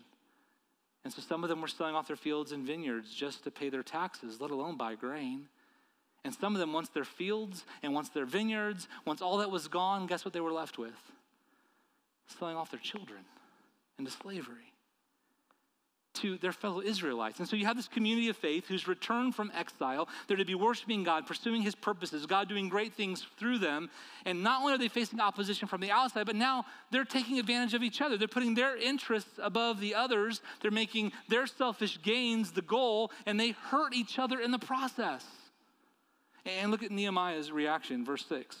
And 1.08 1.14
so 1.14 1.22
some 1.22 1.42
of 1.42 1.48
them 1.48 1.62
were 1.62 1.68
selling 1.68 1.94
off 1.94 2.06
their 2.06 2.16
fields 2.16 2.52
and 2.52 2.66
vineyards 2.66 3.14
just 3.14 3.42
to 3.44 3.50
pay 3.50 3.70
their 3.70 3.82
taxes, 3.82 4.42
let 4.42 4.50
alone 4.50 4.76
buy 4.76 4.94
grain. 4.94 5.48
And 6.22 6.34
some 6.34 6.54
of 6.54 6.60
them, 6.60 6.74
once 6.74 6.90
their 6.90 7.02
fields 7.02 7.64
and 7.82 7.94
once 7.94 8.10
their 8.10 8.26
vineyards, 8.26 8.88
once 9.06 9.22
all 9.22 9.38
that 9.38 9.50
was 9.50 9.68
gone, 9.68 10.06
guess 10.06 10.26
what 10.26 10.34
they 10.34 10.42
were 10.42 10.52
left 10.52 10.76
with? 10.76 11.00
Selling 12.38 12.56
off 12.56 12.70
their 12.70 12.78
children 12.78 13.20
into 13.98 14.10
slavery. 14.10 14.67
To 16.20 16.38
their 16.38 16.52
fellow 16.52 16.80
Israelites. 16.80 17.38
And 17.38 17.48
so 17.48 17.56
you 17.56 17.66
have 17.66 17.76
this 17.76 17.88
community 17.88 18.28
of 18.28 18.36
faith 18.36 18.66
who's 18.66 18.88
returned 18.88 19.34
from 19.34 19.50
exile. 19.54 20.08
They're 20.26 20.36
to 20.36 20.44
be 20.44 20.54
worshiping 20.54 21.04
God, 21.04 21.26
pursuing 21.26 21.62
his 21.62 21.74
purposes, 21.74 22.26
God 22.26 22.48
doing 22.48 22.68
great 22.68 22.94
things 22.94 23.26
through 23.38 23.58
them. 23.58 23.90
And 24.24 24.42
not 24.42 24.60
only 24.60 24.74
are 24.74 24.78
they 24.78 24.88
facing 24.88 25.20
opposition 25.20 25.68
from 25.68 25.80
the 25.80 25.90
outside, 25.90 26.26
but 26.26 26.36
now 26.36 26.64
they're 26.90 27.04
taking 27.04 27.38
advantage 27.38 27.74
of 27.74 27.82
each 27.82 28.00
other. 28.00 28.16
They're 28.16 28.28
putting 28.28 28.54
their 28.54 28.76
interests 28.76 29.38
above 29.42 29.80
the 29.80 29.94
others, 29.94 30.40
they're 30.60 30.70
making 30.70 31.12
their 31.28 31.46
selfish 31.46 32.00
gains 32.02 32.52
the 32.52 32.62
goal, 32.62 33.10
and 33.26 33.38
they 33.38 33.50
hurt 33.50 33.94
each 33.94 34.18
other 34.18 34.40
in 34.40 34.50
the 34.50 34.58
process. 34.58 35.24
And 36.46 36.70
look 36.70 36.82
at 36.82 36.90
Nehemiah's 36.90 37.52
reaction, 37.52 38.04
verse 38.04 38.24
6. 38.26 38.56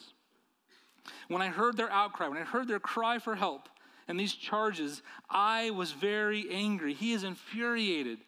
When 1.28 1.42
I 1.42 1.48
heard 1.48 1.76
their 1.76 1.90
outcry, 1.90 2.28
when 2.28 2.38
I 2.38 2.44
heard 2.44 2.68
their 2.68 2.80
cry 2.80 3.18
for 3.18 3.34
help, 3.34 3.68
and 4.08 4.18
these 4.18 4.34
charges, 4.34 5.02
I 5.28 5.70
was 5.70 5.92
very 5.92 6.50
angry. 6.50 6.94
He 6.94 7.12
is 7.12 7.22
infuriated. 7.22 8.18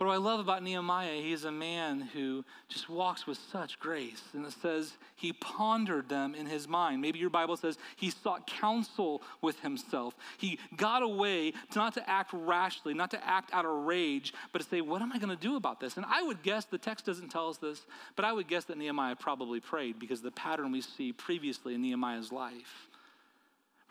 But 0.00 0.06
what 0.06 0.14
I 0.14 0.16
love 0.16 0.40
about 0.40 0.62
Nehemiah, 0.62 1.20
he 1.20 1.30
is 1.34 1.44
a 1.44 1.52
man 1.52 2.00
who 2.00 2.42
just 2.70 2.88
walks 2.88 3.26
with 3.26 3.36
such 3.52 3.78
grace. 3.78 4.22
And 4.32 4.46
it 4.46 4.54
says 4.62 4.94
he 5.14 5.34
pondered 5.34 6.08
them 6.08 6.34
in 6.34 6.46
his 6.46 6.66
mind. 6.66 7.02
Maybe 7.02 7.18
your 7.18 7.28
Bible 7.28 7.54
says 7.58 7.76
he 7.96 8.08
sought 8.08 8.46
counsel 8.46 9.20
with 9.42 9.60
himself. 9.60 10.14
He 10.38 10.58
got 10.74 11.02
away 11.02 11.50
to 11.50 11.78
not 11.78 11.92
to 11.94 12.10
act 12.10 12.30
rashly, 12.32 12.94
not 12.94 13.10
to 13.10 13.22
act 13.22 13.52
out 13.52 13.66
of 13.66 13.72
rage, 13.72 14.32
but 14.54 14.62
to 14.62 14.68
say, 14.68 14.80
what 14.80 15.02
am 15.02 15.12
I 15.12 15.18
going 15.18 15.36
to 15.36 15.42
do 15.42 15.56
about 15.56 15.80
this? 15.80 15.98
And 15.98 16.06
I 16.08 16.22
would 16.22 16.42
guess, 16.42 16.64
the 16.64 16.78
text 16.78 17.04
doesn't 17.04 17.28
tell 17.28 17.50
us 17.50 17.58
this, 17.58 17.84
but 18.16 18.24
I 18.24 18.32
would 18.32 18.48
guess 18.48 18.64
that 18.64 18.78
Nehemiah 18.78 19.16
probably 19.16 19.60
prayed 19.60 19.98
because 19.98 20.22
the 20.22 20.30
pattern 20.30 20.72
we 20.72 20.80
see 20.80 21.12
previously 21.12 21.74
in 21.74 21.82
Nehemiah's 21.82 22.32
life. 22.32 22.88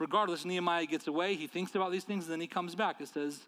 Regardless, 0.00 0.44
Nehemiah 0.44 0.86
gets 0.86 1.06
away. 1.06 1.36
He 1.36 1.46
thinks 1.46 1.74
about 1.76 1.92
these 1.92 2.04
things, 2.04 2.24
and 2.24 2.32
then 2.32 2.40
he 2.40 2.48
comes 2.48 2.74
back. 2.74 3.00
It 3.00 3.08
says, 3.08 3.40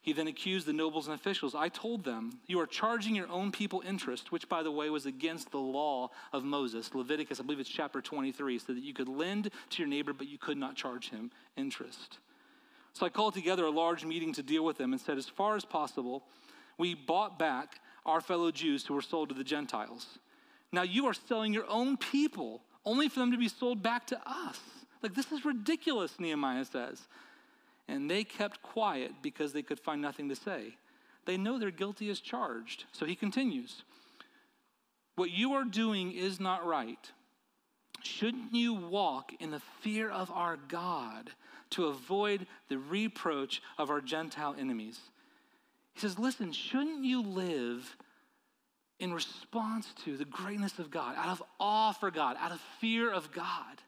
he 0.00 0.12
then 0.12 0.28
accused 0.28 0.66
the 0.66 0.72
nobles 0.72 1.08
and 1.08 1.14
officials. 1.14 1.54
I 1.54 1.68
told 1.68 2.04
them, 2.04 2.38
You 2.46 2.60
are 2.60 2.66
charging 2.66 3.14
your 3.14 3.28
own 3.28 3.50
people 3.50 3.82
interest, 3.86 4.30
which, 4.30 4.48
by 4.48 4.62
the 4.62 4.70
way, 4.70 4.88
was 4.90 5.06
against 5.06 5.50
the 5.50 5.58
law 5.58 6.10
of 6.32 6.44
Moses. 6.44 6.94
Leviticus, 6.94 7.40
I 7.40 7.42
believe 7.42 7.60
it's 7.60 7.68
chapter 7.68 8.00
23, 8.00 8.58
so 8.58 8.72
that 8.72 8.82
you 8.82 8.94
could 8.94 9.08
lend 9.08 9.50
to 9.70 9.82
your 9.82 9.88
neighbor, 9.88 10.12
but 10.12 10.28
you 10.28 10.38
could 10.38 10.56
not 10.56 10.76
charge 10.76 11.10
him 11.10 11.30
interest. 11.56 12.18
So 12.94 13.04
I 13.04 13.08
called 13.08 13.34
together 13.34 13.64
a 13.64 13.70
large 13.70 14.04
meeting 14.04 14.32
to 14.34 14.42
deal 14.42 14.64
with 14.64 14.78
them 14.78 14.92
and 14.92 15.00
said, 15.00 15.18
As 15.18 15.28
far 15.28 15.56
as 15.56 15.64
possible, 15.64 16.22
we 16.78 16.94
bought 16.94 17.38
back 17.38 17.80
our 18.06 18.20
fellow 18.20 18.52
Jews 18.52 18.86
who 18.86 18.94
were 18.94 19.02
sold 19.02 19.30
to 19.30 19.34
the 19.34 19.44
Gentiles. 19.44 20.18
Now 20.70 20.82
you 20.82 21.06
are 21.06 21.14
selling 21.14 21.52
your 21.52 21.68
own 21.68 21.96
people 21.96 22.62
only 22.84 23.08
for 23.08 23.18
them 23.20 23.32
to 23.32 23.38
be 23.38 23.48
sold 23.48 23.82
back 23.82 24.06
to 24.06 24.20
us. 24.24 24.60
Like, 25.02 25.14
this 25.14 25.30
is 25.32 25.44
ridiculous, 25.44 26.18
Nehemiah 26.18 26.64
says. 26.64 27.06
And 27.86 28.10
they 28.10 28.24
kept 28.24 28.62
quiet 28.62 29.12
because 29.22 29.52
they 29.52 29.62
could 29.62 29.80
find 29.80 30.02
nothing 30.02 30.28
to 30.28 30.36
say. 30.36 30.76
They 31.24 31.36
know 31.36 31.58
they're 31.58 31.70
guilty 31.70 32.10
as 32.10 32.20
charged. 32.20 32.84
So 32.92 33.06
he 33.06 33.14
continues 33.14 33.82
What 35.16 35.30
you 35.30 35.54
are 35.54 35.64
doing 35.64 36.12
is 36.12 36.40
not 36.40 36.66
right. 36.66 37.10
Shouldn't 38.02 38.54
you 38.54 38.74
walk 38.74 39.32
in 39.40 39.50
the 39.50 39.62
fear 39.80 40.10
of 40.10 40.30
our 40.30 40.56
God 40.56 41.30
to 41.70 41.86
avoid 41.86 42.46
the 42.68 42.78
reproach 42.78 43.60
of 43.76 43.90
our 43.90 44.00
Gentile 44.00 44.54
enemies? 44.58 44.98
He 45.94 46.00
says, 46.00 46.18
Listen, 46.18 46.52
shouldn't 46.52 47.04
you 47.04 47.22
live 47.22 47.96
in 49.00 49.12
response 49.12 49.92
to 50.04 50.16
the 50.16 50.24
greatness 50.24 50.78
of 50.78 50.90
God, 50.90 51.14
out 51.16 51.28
of 51.28 51.42
awe 51.58 51.92
for 51.92 52.10
God, 52.10 52.36
out 52.38 52.52
of 52.52 52.60
fear 52.80 53.12
of 53.12 53.32
God? 53.32 53.82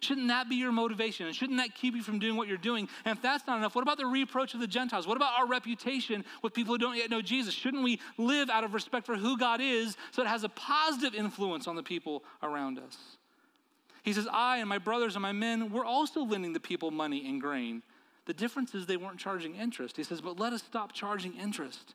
Shouldn't 0.00 0.28
that 0.28 0.48
be 0.48 0.56
your 0.56 0.72
motivation? 0.72 1.26
And 1.26 1.34
shouldn't 1.34 1.58
that 1.58 1.74
keep 1.74 1.94
you 1.94 2.02
from 2.02 2.18
doing 2.18 2.36
what 2.36 2.48
you're 2.48 2.56
doing? 2.56 2.88
And 3.04 3.16
if 3.16 3.22
that's 3.22 3.46
not 3.46 3.58
enough, 3.58 3.74
what 3.74 3.82
about 3.82 3.98
the 3.98 4.06
reproach 4.06 4.54
of 4.54 4.60
the 4.60 4.66
Gentiles? 4.66 5.06
What 5.06 5.16
about 5.16 5.38
our 5.38 5.46
reputation 5.46 6.24
with 6.42 6.54
people 6.54 6.74
who 6.74 6.78
don't 6.78 6.96
yet 6.96 7.10
know 7.10 7.22
Jesus? 7.22 7.54
Shouldn't 7.54 7.82
we 7.82 8.00
live 8.18 8.50
out 8.50 8.64
of 8.64 8.74
respect 8.74 9.06
for 9.06 9.16
who 9.16 9.38
God 9.38 9.60
is 9.60 9.96
so 10.10 10.22
it 10.22 10.28
has 10.28 10.44
a 10.44 10.48
positive 10.48 11.14
influence 11.14 11.66
on 11.66 11.76
the 11.76 11.82
people 11.82 12.24
around 12.42 12.78
us? 12.78 12.96
He 14.02 14.12
says, 14.12 14.28
I 14.32 14.58
and 14.58 14.68
my 14.68 14.78
brothers 14.78 15.16
and 15.16 15.22
my 15.22 15.32
men 15.32 15.70
were 15.70 15.84
also 15.84 16.20
lending 16.24 16.52
the 16.52 16.60
people 16.60 16.90
money 16.90 17.28
and 17.28 17.40
grain. 17.40 17.82
The 18.26 18.34
difference 18.34 18.74
is 18.74 18.86
they 18.86 18.96
weren't 18.96 19.18
charging 19.18 19.56
interest. 19.56 19.96
He 19.96 20.04
says, 20.04 20.20
but 20.20 20.38
let 20.38 20.52
us 20.52 20.62
stop 20.62 20.92
charging 20.92 21.34
interest. 21.34 21.94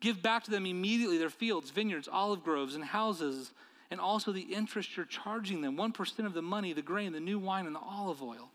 Give 0.00 0.22
back 0.22 0.44
to 0.44 0.50
them 0.50 0.66
immediately 0.66 1.18
their 1.18 1.30
fields, 1.30 1.70
vineyards, 1.70 2.08
olive 2.10 2.44
groves, 2.44 2.74
and 2.74 2.84
houses 2.84 3.52
and 3.90 4.00
also 4.00 4.32
the 4.32 4.40
interest 4.40 4.96
you're 4.96 5.06
charging 5.06 5.60
them 5.60 5.76
1% 5.76 6.26
of 6.26 6.34
the 6.34 6.42
money, 6.42 6.72
the 6.72 6.82
grain, 6.82 7.12
the 7.12 7.20
new 7.20 7.38
wine, 7.38 7.66
and 7.66 7.74
the 7.74 7.80
olive 7.80 8.22
oil. 8.22 8.50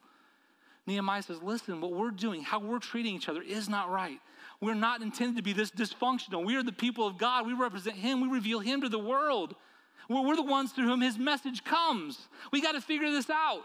Nehemiah 0.85 1.23
says, 1.23 1.41
Listen, 1.41 1.81
what 1.81 1.93
we're 1.93 2.11
doing, 2.11 2.43
how 2.43 2.59
we're 2.59 2.79
treating 2.79 3.15
each 3.15 3.29
other 3.29 3.41
is 3.41 3.69
not 3.69 3.89
right. 3.89 4.19
We're 4.61 4.73
not 4.73 5.01
intended 5.01 5.37
to 5.37 5.43
be 5.43 5.53
this 5.53 5.71
dysfunctional. 5.71 6.45
We 6.45 6.55
are 6.55 6.63
the 6.63 6.71
people 6.71 7.07
of 7.07 7.17
God. 7.17 7.45
We 7.45 7.53
represent 7.53 7.95
Him, 7.95 8.21
we 8.21 8.27
reveal 8.27 8.59
Him 8.59 8.81
to 8.81 8.89
the 8.89 8.99
world. 8.99 9.55
We're, 10.09 10.25
we're 10.25 10.35
the 10.35 10.43
ones 10.43 10.71
through 10.71 10.85
whom 10.85 11.01
His 11.01 11.17
message 11.17 11.63
comes. 11.63 12.27
We 12.51 12.61
got 12.61 12.73
to 12.73 12.81
figure 12.81 13.09
this 13.09 13.29
out. 13.29 13.63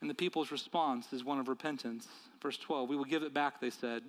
And 0.00 0.10
the 0.10 0.14
people's 0.14 0.50
response 0.50 1.12
is 1.12 1.24
one 1.24 1.38
of 1.38 1.48
repentance. 1.48 2.08
Verse 2.42 2.58
12, 2.58 2.88
we 2.88 2.96
will 2.96 3.04
give 3.04 3.22
it 3.22 3.32
back, 3.32 3.60
they 3.60 3.70
said, 3.70 4.02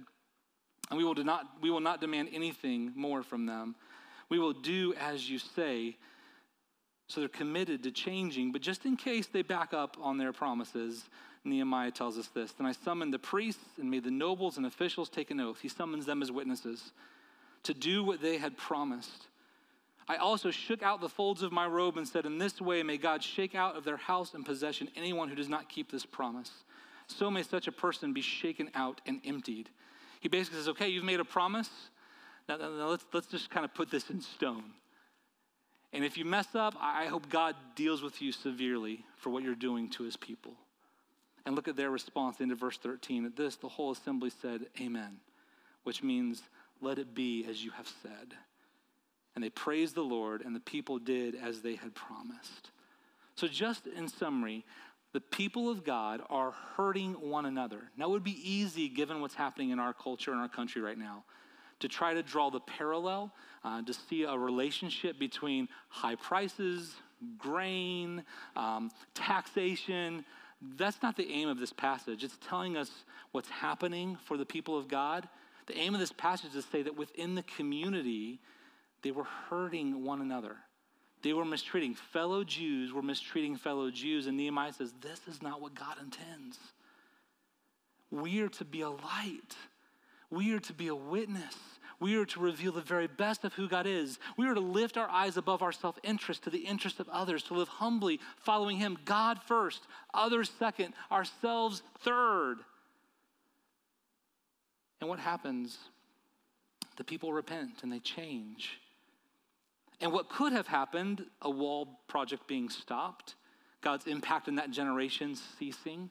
and 0.89 0.97
we 0.97 1.03
will, 1.03 1.13
not, 1.15 1.45
we 1.61 1.69
will 1.69 1.79
not 1.79 2.01
demand 2.01 2.29
anything 2.33 2.91
more 2.95 3.21
from 3.21 3.45
them. 3.45 3.75
We 4.29 4.39
will 4.39 4.53
do 4.53 4.93
as 4.99 5.29
you 5.29 5.39
say. 5.39 5.97
So 7.07 7.19
they're 7.19 7.29
committed 7.29 7.83
to 7.83 7.91
changing. 7.91 8.51
But 8.51 8.61
just 8.61 8.85
in 8.85 8.95
case 8.97 9.27
they 9.27 9.41
back 9.41 9.73
up 9.73 9.97
on 10.01 10.17
their 10.17 10.33
promises, 10.33 11.09
Nehemiah 11.43 11.91
tells 11.91 12.17
us 12.17 12.27
this 12.27 12.53
Then 12.53 12.65
I 12.65 12.71
summoned 12.71 13.13
the 13.13 13.19
priests 13.19 13.63
and 13.79 13.91
made 13.91 14.03
the 14.03 14.11
nobles 14.11 14.57
and 14.57 14.65
officials 14.65 15.09
take 15.09 15.31
an 15.31 15.39
oath. 15.39 15.59
He 15.61 15.67
summons 15.67 16.05
them 16.05 16.21
as 16.21 16.31
witnesses 16.31 16.91
to 17.63 17.73
do 17.73 18.03
what 18.03 18.21
they 18.21 18.37
had 18.37 18.57
promised. 18.57 19.27
I 20.07 20.17
also 20.17 20.51
shook 20.51 20.83
out 20.83 20.99
the 20.99 21.09
folds 21.09 21.43
of 21.43 21.51
my 21.51 21.65
robe 21.65 21.97
and 21.97 22.07
said, 22.07 22.25
In 22.25 22.37
this 22.37 22.59
way 22.59 22.83
may 22.83 22.97
God 22.97 23.23
shake 23.23 23.55
out 23.55 23.77
of 23.77 23.83
their 23.83 23.97
house 23.97 24.33
and 24.33 24.45
possession 24.45 24.89
anyone 24.95 25.29
who 25.29 25.35
does 25.35 25.49
not 25.49 25.69
keep 25.69 25.91
this 25.91 26.05
promise. 26.05 26.51
So 27.07 27.31
may 27.31 27.43
such 27.43 27.67
a 27.67 27.71
person 27.71 28.13
be 28.13 28.21
shaken 28.21 28.69
out 28.75 29.01
and 29.05 29.21
emptied. 29.25 29.69
He 30.19 30.27
basically 30.29 30.59
says, 30.59 30.69
Okay, 30.69 30.89
you've 30.89 31.05
made 31.05 31.19
a 31.19 31.25
promise. 31.25 31.69
Now, 32.47 32.57
now 32.57 32.89
let's, 32.89 33.05
let's 33.13 33.27
just 33.27 33.49
kind 33.49 33.65
of 33.65 33.73
put 33.73 33.89
this 33.89 34.09
in 34.09 34.21
stone. 34.21 34.63
And 35.93 36.03
if 36.03 36.17
you 36.17 36.25
mess 36.25 36.55
up, 36.55 36.75
I 36.79 37.05
hope 37.05 37.29
God 37.29 37.55
deals 37.75 38.01
with 38.01 38.21
you 38.21 38.31
severely 38.31 39.05
for 39.17 39.29
what 39.29 39.43
you're 39.43 39.55
doing 39.55 39.89
to 39.91 40.03
his 40.03 40.17
people. 40.17 40.53
And 41.45 41.55
look 41.55 41.67
at 41.67 41.75
their 41.75 41.91
response 41.91 42.39
into 42.39 42.55
verse 42.55 42.77
13. 42.77 43.25
At 43.25 43.35
this, 43.35 43.57
the 43.57 43.67
whole 43.67 43.91
assembly 43.91 44.31
said, 44.41 44.65
Amen, 44.81 45.17
which 45.83 46.01
means, 46.01 46.41
Let 46.81 46.97
it 46.97 47.13
be 47.13 47.45
as 47.47 47.63
you 47.63 47.71
have 47.71 47.87
said. 48.01 48.33
And 49.35 49.43
they 49.43 49.49
praised 49.49 49.95
the 49.95 50.01
Lord, 50.01 50.41
and 50.43 50.55
the 50.55 50.59
people 50.59 50.99
did 50.99 51.35
as 51.35 51.61
they 51.61 51.75
had 51.75 51.93
promised. 51.95 52.71
So, 53.35 53.47
just 53.47 53.87
in 53.87 54.07
summary, 54.07 54.63
the 55.11 55.21
people 55.21 55.69
of 55.69 55.83
God 55.83 56.21
are 56.29 56.53
hurting 56.75 57.13
one 57.13 57.45
another. 57.45 57.81
Now, 57.97 58.05
it 58.05 58.11
would 58.11 58.23
be 58.23 58.51
easy 58.51 58.89
given 58.89 59.21
what's 59.21 59.35
happening 59.35 59.71
in 59.71 59.79
our 59.79 59.93
culture 59.93 60.31
and 60.31 60.39
our 60.39 60.49
country 60.49 60.81
right 60.81 60.97
now 60.97 61.23
to 61.83 61.89
try 61.89 62.13
to 62.13 62.23
draw 62.23 62.49
the 62.49 62.61
parallel, 62.61 63.29
uh, 63.65 63.81
to 63.81 63.93
see 63.93 64.23
a 64.23 64.37
relationship 64.37 65.19
between 65.19 65.67
high 65.89 66.15
prices, 66.15 66.95
grain, 67.37 68.23
um, 68.55 68.89
taxation. 69.13 70.23
That's 70.77 71.01
not 71.03 71.17
the 71.17 71.29
aim 71.29 71.49
of 71.49 71.59
this 71.59 71.73
passage. 71.73 72.23
It's 72.23 72.37
telling 72.47 72.77
us 72.77 72.89
what's 73.33 73.49
happening 73.49 74.17
for 74.23 74.37
the 74.37 74.45
people 74.45 74.77
of 74.77 74.87
God. 74.87 75.27
The 75.67 75.77
aim 75.77 75.93
of 75.93 75.99
this 75.99 76.13
passage 76.13 76.55
is 76.55 76.63
to 76.63 76.71
say 76.71 76.83
that 76.83 76.95
within 76.95 77.35
the 77.35 77.43
community, 77.43 78.39
they 79.01 79.11
were 79.11 79.27
hurting 79.49 80.05
one 80.05 80.21
another. 80.21 80.55
They 81.21 81.33
were 81.33 81.43
mistreating. 81.43 81.95
Fellow 81.95 82.45
Jews 82.45 82.93
were 82.93 83.01
mistreating 83.01 83.57
fellow 83.57 83.91
Jews. 83.91 84.27
And 84.27 84.37
Nehemiah 84.37 84.71
says, 84.71 84.93
This 85.01 85.19
is 85.27 85.41
not 85.41 85.59
what 85.59 85.75
God 85.75 85.97
intends. 86.01 86.57
We 88.09 88.39
are 88.39 88.49
to 88.49 88.63
be 88.63 88.81
a 88.81 88.89
light, 88.89 89.57
we 90.33 90.53
are 90.53 90.59
to 90.59 90.73
be 90.73 90.87
a 90.87 90.95
witness. 90.95 91.55
We 91.99 92.17
are 92.17 92.25
to 92.25 92.39
reveal 92.39 92.71
the 92.71 92.81
very 92.81 93.07
best 93.07 93.45
of 93.45 93.53
who 93.53 93.69
God 93.69 93.85
is. 93.85 94.19
We 94.35 94.47
are 94.47 94.53
to 94.53 94.59
lift 94.59 94.97
our 94.97 95.09
eyes 95.09 95.37
above 95.37 95.61
our 95.61 95.71
self 95.71 95.97
interest 96.03 96.43
to 96.43 96.49
the 96.49 96.59
interest 96.59 96.99
of 96.99 97.07
others, 97.09 97.43
to 97.43 97.53
live 97.53 97.67
humbly, 97.67 98.19
following 98.37 98.77
Him, 98.77 98.97
God 99.05 99.39
first, 99.45 99.87
others 100.13 100.51
second, 100.59 100.95
ourselves 101.11 101.83
third. 101.99 102.57
And 104.99 105.09
what 105.09 105.19
happens? 105.19 105.77
The 106.97 107.03
people 107.03 107.31
repent 107.31 107.83
and 107.83 107.91
they 107.91 107.99
change. 107.99 108.79
And 110.01 110.11
what 110.11 110.29
could 110.29 110.51
have 110.51 110.67
happened, 110.67 111.25
a 111.41 111.49
wall 111.49 111.99
project 112.07 112.47
being 112.47 112.69
stopped, 112.69 113.35
God's 113.81 114.07
impact 114.07 114.47
in 114.47 114.55
that 114.55 114.71
generation 114.71 115.35
ceasing 115.59 116.09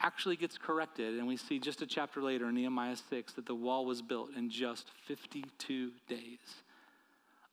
actually 0.00 0.36
gets 0.36 0.58
corrected. 0.58 1.18
And 1.18 1.26
we 1.26 1.36
see 1.36 1.58
just 1.58 1.82
a 1.82 1.86
chapter 1.86 2.22
later 2.22 2.48
in 2.48 2.54
Nehemiah 2.54 2.96
6 2.96 3.32
that 3.34 3.46
the 3.46 3.54
wall 3.54 3.84
was 3.84 4.02
built 4.02 4.30
in 4.36 4.50
just 4.50 4.88
52 5.06 5.92
days. 6.08 6.38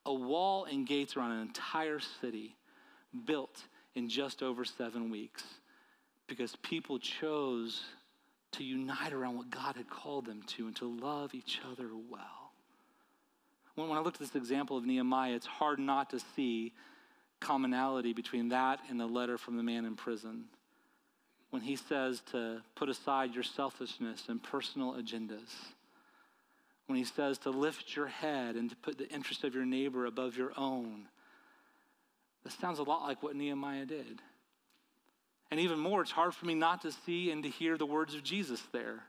A 0.05 0.13
wall 0.13 0.65
and 0.65 0.87
gates 0.87 1.17
around 1.17 1.31
an 1.31 1.41
entire 1.41 1.99
city 1.99 2.55
built 3.25 3.63
in 3.95 4.07
just 4.09 4.41
over 4.41 4.63
seven 4.63 5.09
weeks 5.09 5.43
because 6.27 6.55
people 6.57 6.99
chose 6.99 7.81
to 8.51 8.63
unite 8.63 9.13
around 9.13 9.37
what 9.37 9.49
God 9.49 9.75
had 9.75 9.89
called 9.89 10.25
them 10.25 10.43
to 10.47 10.67
and 10.67 10.75
to 10.77 10.85
love 10.85 11.33
each 11.33 11.59
other 11.69 11.89
well. 12.09 12.51
When, 13.75 13.89
when 13.89 13.97
I 13.97 14.01
look 14.01 14.15
at 14.15 14.19
this 14.19 14.35
example 14.35 14.77
of 14.77 14.85
Nehemiah, 14.85 15.33
it's 15.33 15.45
hard 15.45 15.79
not 15.79 16.09
to 16.11 16.19
see 16.35 16.73
commonality 17.39 18.13
between 18.13 18.49
that 18.49 18.79
and 18.89 18.99
the 18.99 19.05
letter 19.05 19.37
from 19.37 19.57
the 19.57 19.63
man 19.63 19.85
in 19.85 19.95
prison. 19.95 20.45
When 21.49 21.61
he 21.61 21.75
says 21.75 22.21
to 22.31 22.61
put 22.75 22.89
aside 22.89 23.33
your 23.33 23.43
selfishness 23.43 24.25
and 24.27 24.43
personal 24.43 24.93
agendas, 24.93 25.49
when 26.87 26.97
he 26.97 27.05
says 27.05 27.37
to 27.39 27.49
lift 27.49 27.95
your 27.95 28.07
head 28.07 28.55
and 28.55 28.69
to 28.69 28.75
put 28.77 28.97
the 28.97 29.09
interest 29.09 29.43
of 29.43 29.53
your 29.53 29.65
neighbor 29.65 30.05
above 30.05 30.37
your 30.37 30.51
own. 30.57 31.07
This 32.43 32.55
sounds 32.55 32.79
a 32.79 32.83
lot 32.83 33.03
like 33.03 33.21
what 33.21 33.35
Nehemiah 33.35 33.85
did. 33.85 34.21
And 35.51 35.59
even 35.59 35.79
more, 35.79 36.01
it's 36.01 36.11
hard 36.11 36.33
for 36.33 36.45
me 36.45 36.55
not 36.55 36.81
to 36.81 36.91
see 36.91 37.31
and 37.31 37.43
to 37.43 37.49
hear 37.49 37.77
the 37.77 37.85
words 37.85 38.13
of 38.13 38.23
Jesus 38.23 38.61
there. 38.71 39.03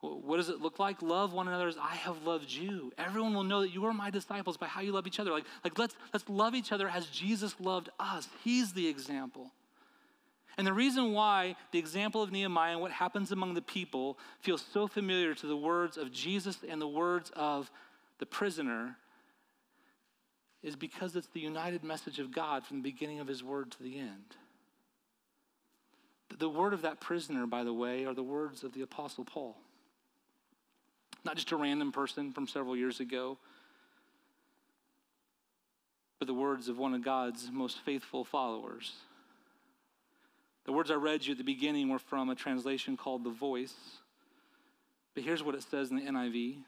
What 0.00 0.36
does 0.36 0.48
it 0.48 0.60
look 0.60 0.78
like? 0.78 1.02
Love 1.02 1.32
one 1.32 1.48
another 1.48 1.68
as 1.68 1.78
I 1.78 1.94
have 1.96 2.22
loved 2.24 2.52
you. 2.52 2.92
Everyone 2.98 3.34
will 3.34 3.44
know 3.44 3.62
that 3.62 3.74
you 3.74 3.84
are 3.86 3.92
my 3.92 4.10
disciples 4.10 4.56
by 4.56 4.66
how 4.66 4.80
you 4.80 4.92
love 4.92 5.06
each 5.06 5.18
other. 5.18 5.30
Like, 5.30 5.44
like 5.64 5.78
let's, 5.78 5.96
let's 6.12 6.28
love 6.28 6.54
each 6.54 6.70
other 6.70 6.88
as 6.88 7.06
Jesus 7.06 7.54
loved 7.58 7.88
us. 7.98 8.28
He's 8.44 8.72
the 8.72 8.86
example. 8.86 9.50
And 10.58 10.66
the 10.66 10.72
reason 10.72 11.12
why 11.12 11.56
the 11.70 11.78
example 11.78 12.22
of 12.22 12.32
Nehemiah 12.32 12.72
and 12.72 12.80
what 12.80 12.92
happens 12.92 13.30
among 13.30 13.54
the 13.54 13.62
people 13.62 14.18
feels 14.40 14.64
so 14.72 14.86
familiar 14.86 15.34
to 15.34 15.46
the 15.46 15.56
words 15.56 15.98
of 15.98 16.10
Jesus 16.10 16.58
and 16.66 16.80
the 16.80 16.88
words 16.88 17.30
of 17.36 17.70
the 18.18 18.26
prisoner 18.26 18.96
is 20.62 20.74
because 20.74 21.14
it's 21.14 21.28
the 21.28 21.40
united 21.40 21.84
message 21.84 22.18
of 22.18 22.32
God 22.32 22.64
from 22.64 22.78
the 22.78 22.82
beginning 22.82 23.20
of 23.20 23.28
his 23.28 23.44
word 23.44 23.70
to 23.72 23.82
the 23.82 23.98
end. 23.98 24.36
The 26.38 26.48
word 26.48 26.72
of 26.72 26.82
that 26.82 27.00
prisoner, 27.00 27.46
by 27.46 27.62
the 27.62 27.72
way, 27.72 28.04
are 28.04 28.14
the 28.14 28.22
words 28.22 28.64
of 28.64 28.72
the 28.72 28.82
Apostle 28.82 29.24
Paul. 29.24 29.56
Not 31.24 31.36
just 31.36 31.52
a 31.52 31.56
random 31.56 31.92
person 31.92 32.32
from 32.32 32.48
several 32.48 32.76
years 32.76 32.98
ago, 32.98 33.38
but 36.18 36.26
the 36.26 36.34
words 36.34 36.68
of 36.68 36.78
one 36.78 36.94
of 36.94 37.04
God's 37.04 37.50
most 37.52 37.78
faithful 37.84 38.24
followers. 38.24 38.92
The 40.66 40.72
words 40.72 40.90
I 40.90 40.94
read 40.94 41.24
you 41.24 41.32
at 41.32 41.38
the 41.38 41.44
beginning 41.44 41.88
were 41.88 42.00
from 42.00 42.28
a 42.28 42.34
translation 42.34 42.96
called 42.96 43.22
The 43.22 43.30
Voice. 43.30 43.74
But 45.14 45.22
here's 45.22 45.42
what 45.42 45.54
it 45.54 45.62
says 45.62 45.90
in 45.90 45.96
the 45.96 46.02
NIV 46.02 46.58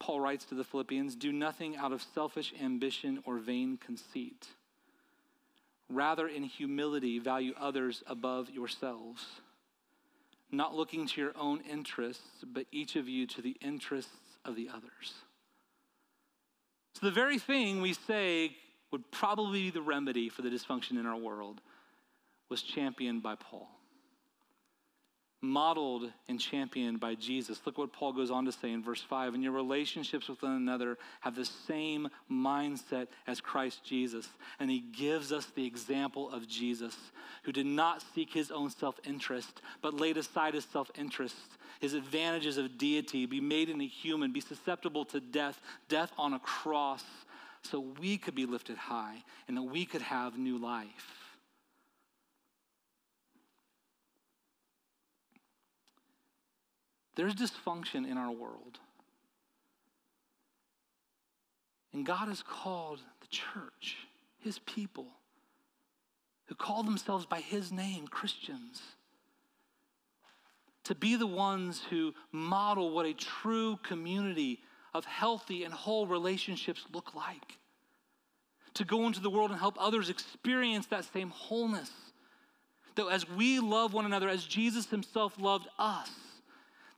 Paul 0.00 0.20
writes 0.20 0.46
to 0.46 0.54
the 0.54 0.64
Philippians 0.64 1.14
Do 1.14 1.30
nothing 1.30 1.76
out 1.76 1.92
of 1.92 2.02
selfish 2.14 2.54
ambition 2.60 3.22
or 3.26 3.36
vain 3.36 3.76
conceit. 3.76 4.48
Rather, 5.90 6.26
in 6.26 6.42
humility, 6.42 7.18
value 7.18 7.52
others 7.60 8.02
above 8.06 8.48
yourselves, 8.48 9.26
not 10.50 10.74
looking 10.74 11.06
to 11.06 11.20
your 11.20 11.32
own 11.38 11.60
interests, 11.70 12.44
but 12.46 12.64
each 12.72 12.96
of 12.96 13.06
you 13.06 13.26
to 13.26 13.42
the 13.42 13.56
interests 13.60 14.38
of 14.46 14.56
the 14.56 14.70
others. 14.70 15.12
So, 16.94 17.06
the 17.06 17.12
very 17.12 17.38
thing 17.38 17.82
we 17.82 17.92
say 17.92 18.56
would 18.90 19.10
probably 19.10 19.64
be 19.64 19.70
the 19.70 19.82
remedy 19.82 20.30
for 20.30 20.40
the 20.40 20.48
dysfunction 20.48 20.92
in 20.92 21.04
our 21.04 21.16
world 21.16 21.60
was 22.54 22.62
championed 22.62 23.20
by 23.20 23.34
Paul 23.34 23.68
modeled 25.44 26.10
and 26.28 26.40
championed 26.40 26.98
by 26.98 27.14
Jesus. 27.14 27.60
Look 27.66 27.76
what 27.76 27.92
Paul 27.92 28.12
goes 28.12 28.30
on 28.30 28.46
to 28.46 28.52
say 28.52 28.72
in 28.72 28.82
verse 28.82 29.02
5 29.02 29.34
and 29.34 29.42
your 29.42 29.52
relationships 29.52 30.28
with 30.28 30.42
one 30.42 30.52
another 30.56 30.96
have 31.20 31.34
the 31.36 31.44
same 31.44 32.08
mindset 32.30 33.08
as 33.26 33.40
Christ 33.40 33.84
Jesus. 33.84 34.28
And 34.58 34.70
he 34.70 34.80
gives 34.80 35.32
us 35.32 35.46
the 35.54 35.66
example 35.66 36.30
of 36.30 36.48
Jesus, 36.48 36.96
who 37.42 37.52
did 37.52 37.66
not 37.66 38.02
seek 38.14 38.32
his 38.32 38.50
own 38.50 38.70
self 38.70 38.98
interest, 39.04 39.60
but 39.82 39.94
laid 39.94 40.16
aside 40.16 40.54
his 40.54 40.64
self 40.64 40.90
interest, 40.96 41.36
his 41.80 41.92
advantages 41.92 42.56
of 42.56 42.78
deity, 42.78 43.26
be 43.26 43.40
made 43.40 43.68
in 43.68 43.80
a 43.80 43.86
human, 43.86 44.32
be 44.32 44.40
susceptible 44.40 45.04
to 45.06 45.20
death, 45.20 45.60
death 45.88 46.12
on 46.16 46.32
a 46.32 46.38
cross, 46.38 47.04
so 47.62 47.80
we 48.00 48.16
could 48.16 48.34
be 48.34 48.46
lifted 48.46 48.76
high 48.76 49.22
and 49.46 49.56
that 49.56 49.62
we 49.62 49.84
could 49.84 50.02
have 50.02 50.38
new 50.38 50.56
life. 50.56 51.23
There's 57.16 57.34
dysfunction 57.34 58.08
in 58.08 58.18
our 58.18 58.30
world. 58.30 58.78
And 61.92 62.04
God 62.04 62.28
has 62.28 62.42
called 62.42 63.00
the 63.20 63.28
church, 63.28 63.96
his 64.40 64.58
people, 64.60 65.06
who 66.46 66.54
call 66.56 66.82
themselves 66.82 67.24
by 67.24 67.40
his 67.40 67.70
name 67.70 68.08
Christians, 68.08 68.82
to 70.82 70.94
be 70.94 71.16
the 71.16 71.26
ones 71.26 71.82
who 71.88 72.12
model 72.32 72.90
what 72.90 73.06
a 73.06 73.14
true 73.14 73.78
community 73.82 74.60
of 74.92 75.04
healthy 75.04 75.64
and 75.64 75.72
whole 75.72 76.06
relationships 76.06 76.84
look 76.92 77.14
like. 77.14 77.58
To 78.74 78.84
go 78.84 79.06
into 79.06 79.20
the 79.20 79.30
world 79.30 79.50
and 79.50 79.58
help 79.58 79.76
others 79.78 80.10
experience 80.10 80.86
that 80.86 81.04
same 81.12 81.30
wholeness. 81.30 81.90
That 82.96 83.06
as 83.06 83.28
we 83.28 83.60
love 83.60 83.94
one 83.94 84.04
another, 84.04 84.28
as 84.28 84.44
Jesus 84.44 84.86
himself 84.90 85.34
loved 85.38 85.68
us, 85.78 86.10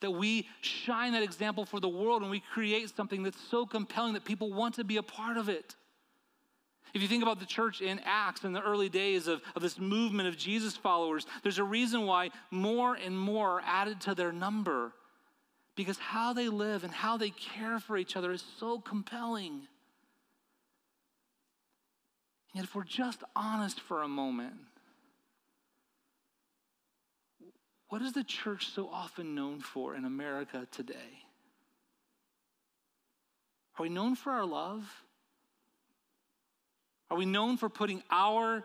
that 0.00 0.10
we 0.10 0.48
shine 0.60 1.12
that 1.12 1.22
example 1.22 1.64
for 1.64 1.80
the 1.80 1.88
world 1.88 2.22
and 2.22 2.30
we 2.30 2.40
create 2.40 2.94
something 2.94 3.22
that's 3.22 3.40
so 3.50 3.66
compelling 3.66 4.14
that 4.14 4.24
people 4.24 4.52
want 4.52 4.74
to 4.74 4.84
be 4.84 4.96
a 4.96 5.02
part 5.02 5.36
of 5.36 5.48
it. 5.48 5.74
If 6.94 7.02
you 7.02 7.08
think 7.08 7.22
about 7.22 7.40
the 7.40 7.46
church 7.46 7.82
in 7.82 8.00
Acts 8.04 8.44
in 8.44 8.52
the 8.52 8.62
early 8.62 8.88
days 8.88 9.26
of, 9.26 9.42
of 9.54 9.62
this 9.62 9.78
movement 9.78 10.28
of 10.28 10.36
Jesus 10.36 10.76
followers, 10.76 11.26
there's 11.42 11.58
a 11.58 11.64
reason 11.64 12.06
why 12.06 12.30
more 12.50 12.94
and 12.94 13.18
more 13.18 13.58
are 13.58 13.62
added 13.66 14.00
to 14.02 14.14
their 14.14 14.32
number 14.32 14.92
because 15.74 15.98
how 15.98 16.32
they 16.32 16.48
live 16.48 16.84
and 16.84 16.92
how 16.92 17.16
they 17.16 17.30
care 17.30 17.78
for 17.78 17.96
each 17.98 18.16
other 18.16 18.32
is 18.32 18.42
so 18.58 18.80
compelling. 18.80 19.52
And 22.52 22.54
yet, 22.54 22.64
if 22.64 22.74
we're 22.74 22.84
just 22.84 23.22
honest 23.36 23.80
for 23.80 24.02
a 24.02 24.08
moment, 24.08 24.54
What 27.88 28.02
is 28.02 28.12
the 28.12 28.24
church 28.24 28.68
so 28.68 28.88
often 28.88 29.34
known 29.34 29.60
for 29.60 29.94
in 29.94 30.04
America 30.04 30.66
today? 30.70 31.22
Are 33.78 33.82
we 33.82 33.88
known 33.88 34.16
for 34.16 34.32
our 34.32 34.44
love? 34.44 34.84
Are 37.10 37.16
we 37.16 37.26
known 37.26 37.56
for 37.56 37.68
putting 37.68 38.02
our 38.10 38.64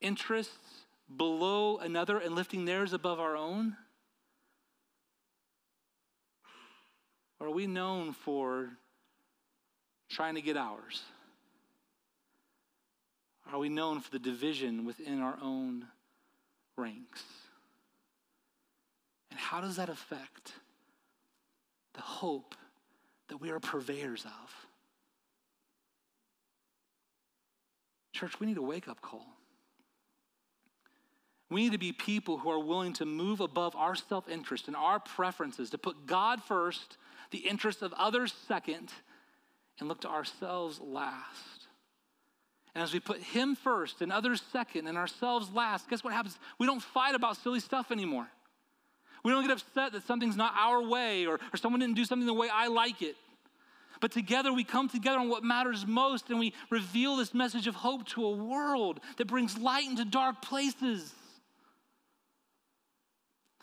interests 0.00 0.84
below 1.16 1.78
another 1.78 2.18
and 2.18 2.36
lifting 2.36 2.64
theirs 2.64 2.92
above 2.92 3.18
our 3.18 3.36
own? 3.36 3.76
Or 7.40 7.48
are 7.48 7.52
we 7.52 7.66
known 7.66 8.12
for 8.12 8.70
trying 10.08 10.36
to 10.36 10.42
get 10.42 10.56
ours? 10.56 11.02
Are 13.50 13.58
we 13.58 13.68
known 13.68 14.00
for 14.00 14.10
the 14.10 14.18
division 14.18 14.84
within 14.84 15.20
our 15.20 15.38
own 15.42 15.86
ranks? 16.76 17.24
And 19.30 19.38
how 19.38 19.60
does 19.60 19.76
that 19.76 19.88
affect 19.88 20.52
the 21.94 22.00
hope 22.00 22.54
that 23.28 23.38
we 23.38 23.50
are 23.50 23.60
purveyors 23.60 24.24
of? 24.24 24.66
Church, 28.12 28.38
we 28.40 28.46
need 28.46 28.58
a 28.58 28.62
wake 28.62 28.88
up 28.88 29.00
call. 29.00 29.26
We 31.48 31.62
need 31.62 31.72
to 31.72 31.78
be 31.78 31.92
people 31.92 32.38
who 32.38 32.50
are 32.50 32.60
willing 32.60 32.92
to 32.94 33.04
move 33.04 33.40
above 33.40 33.74
our 33.74 33.94
self 33.94 34.28
interest 34.28 34.68
and 34.68 34.76
our 34.76 35.00
preferences, 35.00 35.70
to 35.70 35.78
put 35.78 36.06
God 36.06 36.42
first, 36.42 36.96
the 37.30 37.38
interests 37.38 37.82
of 37.82 37.92
others 37.94 38.32
second, 38.46 38.92
and 39.78 39.88
look 39.88 40.00
to 40.02 40.08
ourselves 40.08 40.80
last. 40.80 41.66
And 42.74 42.84
as 42.84 42.92
we 42.92 43.00
put 43.00 43.20
Him 43.20 43.56
first 43.56 44.00
and 44.00 44.12
others 44.12 44.42
second 44.52 44.86
and 44.86 44.96
ourselves 44.96 45.50
last, 45.50 45.88
guess 45.88 46.04
what 46.04 46.12
happens? 46.12 46.38
We 46.58 46.66
don't 46.66 46.82
fight 46.82 47.14
about 47.14 47.36
silly 47.36 47.60
stuff 47.60 47.90
anymore. 47.90 48.28
We 49.24 49.32
don't 49.32 49.42
get 49.42 49.52
upset 49.52 49.92
that 49.92 50.06
something's 50.06 50.36
not 50.36 50.54
our 50.56 50.82
way 50.82 51.26
or, 51.26 51.38
or 51.52 51.56
someone 51.56 51.80
didn't 51.80 51.96
do 51.96 52.04
something 52.04 52.26
the 52.26 52.34
way 52.34 52.48
I 52.52 52.68
like 52.68 53.02
it. 53.02 53.16
But 54.00 54.12
together 54.12 54.52
we 54.52 54.64
come 54.64 54.88
together 54.88 55.18
on 55.18 55.28
what 55.28 55.44
matters 55.44 55.86
most 55.86 56.30
and 56.30 56.38
we 56.38 56.54
reveal 56.70 57.16
this 57.16 57.34
message 57.34 57.66
of 57.66 57.74
hope 57.74 58.06
to 58.08 58.24
a 58.24 58.30
world 58.30 59.00
that 59.18 59.26
brings 59.26 59.58
light 59.58 59.86
into 59.86 60.04
dark 60.04 60.40
places. 60.40 61.14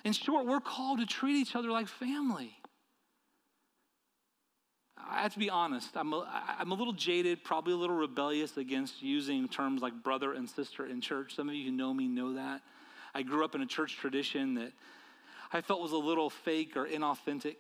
In 0.06 0.14
short, 0.14 0.46
we're 0.46 0.62
called 0.62 1.00
to 1.00 1.06
treat 1.06 1.36
each 1.36 1.56
other 1.56 1.70
like 1.70 1.88
family. 1.88 2.54
I 5.10 5.22
have 5.22 5.34
to 5.34 5.40
be 5.40 5.50
honest, 5.50 5.96
I'm 5.96 6.14
a, 6.14 6.28
I'm 6.60 6.72
a 6.72 6.76
little 6.76 6.94
jaded, 6.94 7.44
probably 7.44 7.74
a 7.74 7.78
little 7.78 7.96
rebellious 7.96 8.58
against 8.58 9.02
using 9.02 9.48
terms 9.48 9.82
like 9.82 10.04
brother 10.04 10.34
and 10.34 10.50
sister 10.50 10.86
in 10.86 11.02
church. 11.02 11.36
Some 11.36 11.50
of 11.50 11.56
you 11.56 11.66
who 11.66 11.72
know 11.72 11.94
me 11.94 12.08
know 12.08 12.34
that. 12.34 12.62
I 13.16 13.24
grew 13.24 13.46
up 13.46 13.56
in 13.56 13.62
a 13.62 13.66
church 13.66 13.96
tradition 13.96 14.56
that 14.56 14.74
I 15.52 15.62
felt 15.62 15.82
was 15.82 15.92
a 15.92 15.98
little 15.98 16.30
fake 16.30 16.76
or 16.76 16.86
inauthentic, 16.86 17.58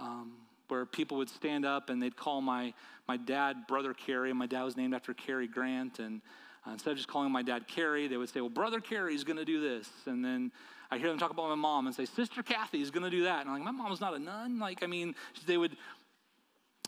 um, 0.00 0.32
where 0.68 0.84
people 0.84 1.16
would 1.18 1.30
stand 1.30 1.64
up 1.64 1.90
and 1.90 2.02
they'd 2.02 2.16
call 2.16 2.40
my, 2.40 2.74
my 3.06 3.16
dad 3.16 3.66
Brother 3.66 3.94
Cary, 3.94 4.30
and 4.30 4.38
my 4.38 4.46
dad 4.46 4.64
was 4.64 4.76
named 4.76 4.94
after 4.94 5.14
Cary 5.14 5.46
Grant, 5.46 5.98
and 5.98 6.20
Uh, 6.66 6.72
instead 6.72 6.90
of 6.90 6.96
just 6.96 7.08
calling 7.08 7.30
my 7.32 7.42
dad 7.42 7.66
Cary, 7.66 8.08
they 8.08 8.16
would 8.16 8.28
say, 8.28 8.40
well, 8.40 8.50
brother 8.50 8.80
going 9.24 9.38
to 9.38 9.44
do 9.44 9.60
this. 9.60 9.88
And 10.06 10.24
then 10.24 10.52
I 10.90 10.98
hear 10.98 11.08
them 11.08 11.18
talk 11.18 11.30
about 11.30 11.48
my 11.48 11.54
mom 11.54 11.86
and 11.86 11.94
say, 11.94 12.04
sister 12.04 12.42
Kathy's 12.42 12.90
to 13.04 13.16
do 13.16 13.22
that. 13.24 13.40
And 13.40 13.48
I'm 13.48 13.54
like, 13.54 13.64
my 13.64 13.70
mom's 13.70 14.00
not 14.00 14.12
a 14.14 14.18
nun. 14.18 14.58
Like, 14.58 14.82
I 14.82 14.86
mean, 14.86 15.14
they 15.46 15.56
would, 15.56 15.76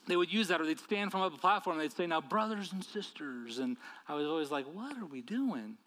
they 0.06 0.16
would 0.16 0.32
use 0.32 0.48
that 0.48 0.60
or 0.60 0.66
they'd 0.66 0.80
stand 0.80 1.12
from 1.12 1.22
up 1.22 1.32
a 1.32 1.38
platform 1.38 1.78
and 1.78 1.82
they'd 1.82 1.96
say, 1.96 2.06
now 2.06 2.20
brothers 2.20 2.72
and 2.72 2.84
sisters. 2.84 3.58
And 3.58 3.76
I 4.08 4.14
was 4.14 4.26
always 4.26 4.50
like, 4.50 4.66
what 4.66 4.98
are 4.98 5.06
we 5.06 5.22
doing? 5.22 5.78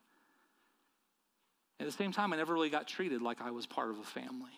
At 1.80 1.86
the 1.86 1.92
same 1.92 2.12
time, 2.12 2.34
I 2.34 2.38
never 2.38 2.54
really 2.54 2.70
got 2.70 2.88
treated 2.88 3.22
like 3.22 3.42
I 3.42 3.52
was 3.52 3.66
part 3.66 3.90
of 3.90 4.00
a 4.00 4.04
family. 4.04 4.52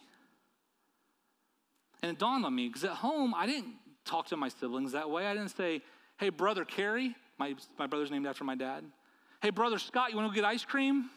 And 2.03 2.11
it 2.11 2.19
dawned 2.19 2.45
on 2.45 2.53
me 2.53 2.67
because 2.67 2.83
at 2.83 2.91
home, 2.91 3.33
I 3.33 3.45
didn't 3.45 3.73
talk 4.03 4.27
to 4.27 4.37
my 4.37 4.49
siblings 4.49 4.91
that 4.91 5.09
way. 5.09 5.25
I 5.25 5.33
didn't 5.33 5.55
say, 5.55 5.81
hey, 6.17 6.29
brother 6.29 6.65
Cary, 6.65 7.15
my, 7.39 7.55
my 7.79 7.87
brother's 7.87 8.11
named 8.11 8.27
after 8.27 8.43
my 8.43 8.55
dad. 8.55 8.83
Hey, 9.41 9.49
brother 9.49 9.79
Scott, 9.79 10.11
you 10.11 10.17
want 10.17 10.27
to 10.27 10.31
go 10.31 10.35
get 10.35 10.47
ice 10.47 10.63
cream? 10.63 11.09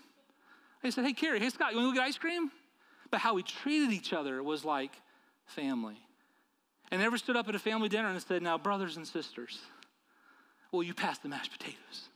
I 0.83 0.91
said, 0.91 1.05
hey, 1.05 1.13
Cary, 1.13 1.41
hey, 1.41 1.51
Scott, 1.51 1.73
you 1.73 1.79
want 1.79 1.89
to 1.89 1.93
go 1.93 2.01
get 2.01 2.09
ice 2.09 2.19
cream? 2.19 2.51
But 3.11 3.21
how 3.21 3.35
we 3.35 3.43
treated 3.43 3.93
each 3.93 4.13
other 4.13 4.43
was 4.43 4.65
like 4.65 4.93
family. 5.47 5.97
And 6.91 7.01
never 7.03 7.19
stood 7.19 7.37
up 7.37 7.49
at 7.49 7.55
a 7.55 7.59
family 7.59 7.89
dinner 7.89 8.09
and 8.09 8.23
said, 8.23 8.43
now, 8.43 8.57
brothers 8.57 8.97
and 8.97 9.07
sisters, 9.07 9.59
will 10.73 10.83
you 10.83 10.95
pass 10.95 11.19
the 11.19 11.29
mashed 11.29 11.53
potatoes? 11.53 12.09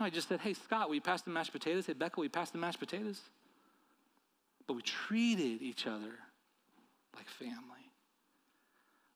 No, 0.00 0.06
I 0.06 0.10
just 0.10 0.28
said, 0.28 0.40
hey, 0.40 0.54
Scott, 0.54 0.88
will 0.88 0.94
you 0.94 1.02
pass 1.02 1.20
the 1.20 1.30
mashed 1.30 1.52
potatoes? 1.52 1.84
Hey, 1.86 1.92
Becca, 1.92 2.16
will 2.16 2.24
you 2.24 2.30
pass 2.30 2.50
the 2.50 2.58
mashed 2.58 2.80
potatoes? 2.80 3.20
But 4.66 4.74
we 4.74 4.82
treated 4.82 5.60
each 5.60 5.86
other 5.86 6.12
like 7.14 7.28
family. 7.28 7.54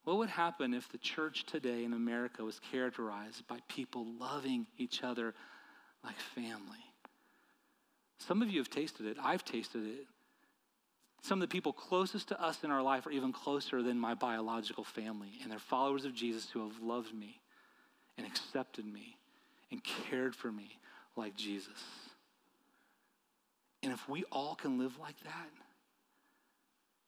What 0.04 0.18
would 0.18 0.28
happen 0.28 0.74
if 0.74 0.92
the 0.92 0.98
church 0.98 1.46
today 1.46 1.84
in 1.84 1.94
America 1.94 2.44
was 2.44 2.60
characterized 2.70 3.48
by 3.48 3.60
people 3.66 4.06
loving 4.20 4.66
each 4.76 5.02
other 5.02 5.32
like 6.04 6.18
family? 6.34 6.84
Some 8.18 8.42
of 8.42 8.50
you 8.50 8.58
have 8.58 8.68
tasted 8.68 9.06
it. 9.06 9.16
I've 9.22 9.44
tasted 9.44 9.86
it. 9.86 10.06
Some 11.22 11.40
of 11.40 11.48
the 11.48 11.52
people 11.52 11.72
closest 11.72 12.28
to 12.28 12.42
us 12.42 12.62
in 12.62 12.70
our 12.70 12.82
life 12.82 13.06
are 13.06 13.10
even 13.10 13.32
closer 13.32 13.82
than 13.82 13.98
my 13.98 14.12
biological 14.12 14.84
family, 14.84 15.38
and 15.42 15.50
they're 15.50 15.58
followers 15.58 16.04
of 16.04 16.14
Jesus 16.14 16.50
who 16.50 16.68
have 16.68 16.78
loved 16.82 17.14
me 17.14 17.40
and 18.18 18.26
accepted 18.26 18.84
me 18.84 19.16
and 19.74 19.82
cared 19.82 20.36
for 20.36 20.52
me 20.52 20.78
like 21.16 21.34
Jesus. 21.34 21.82
And 23.82 23.92
if 23.92 24.08
we 24.08 24.22
all 24.30 24.54
can 24.54 24.78
live 24.78 25.00
like 25.00 25.18
that, 25.24 25.50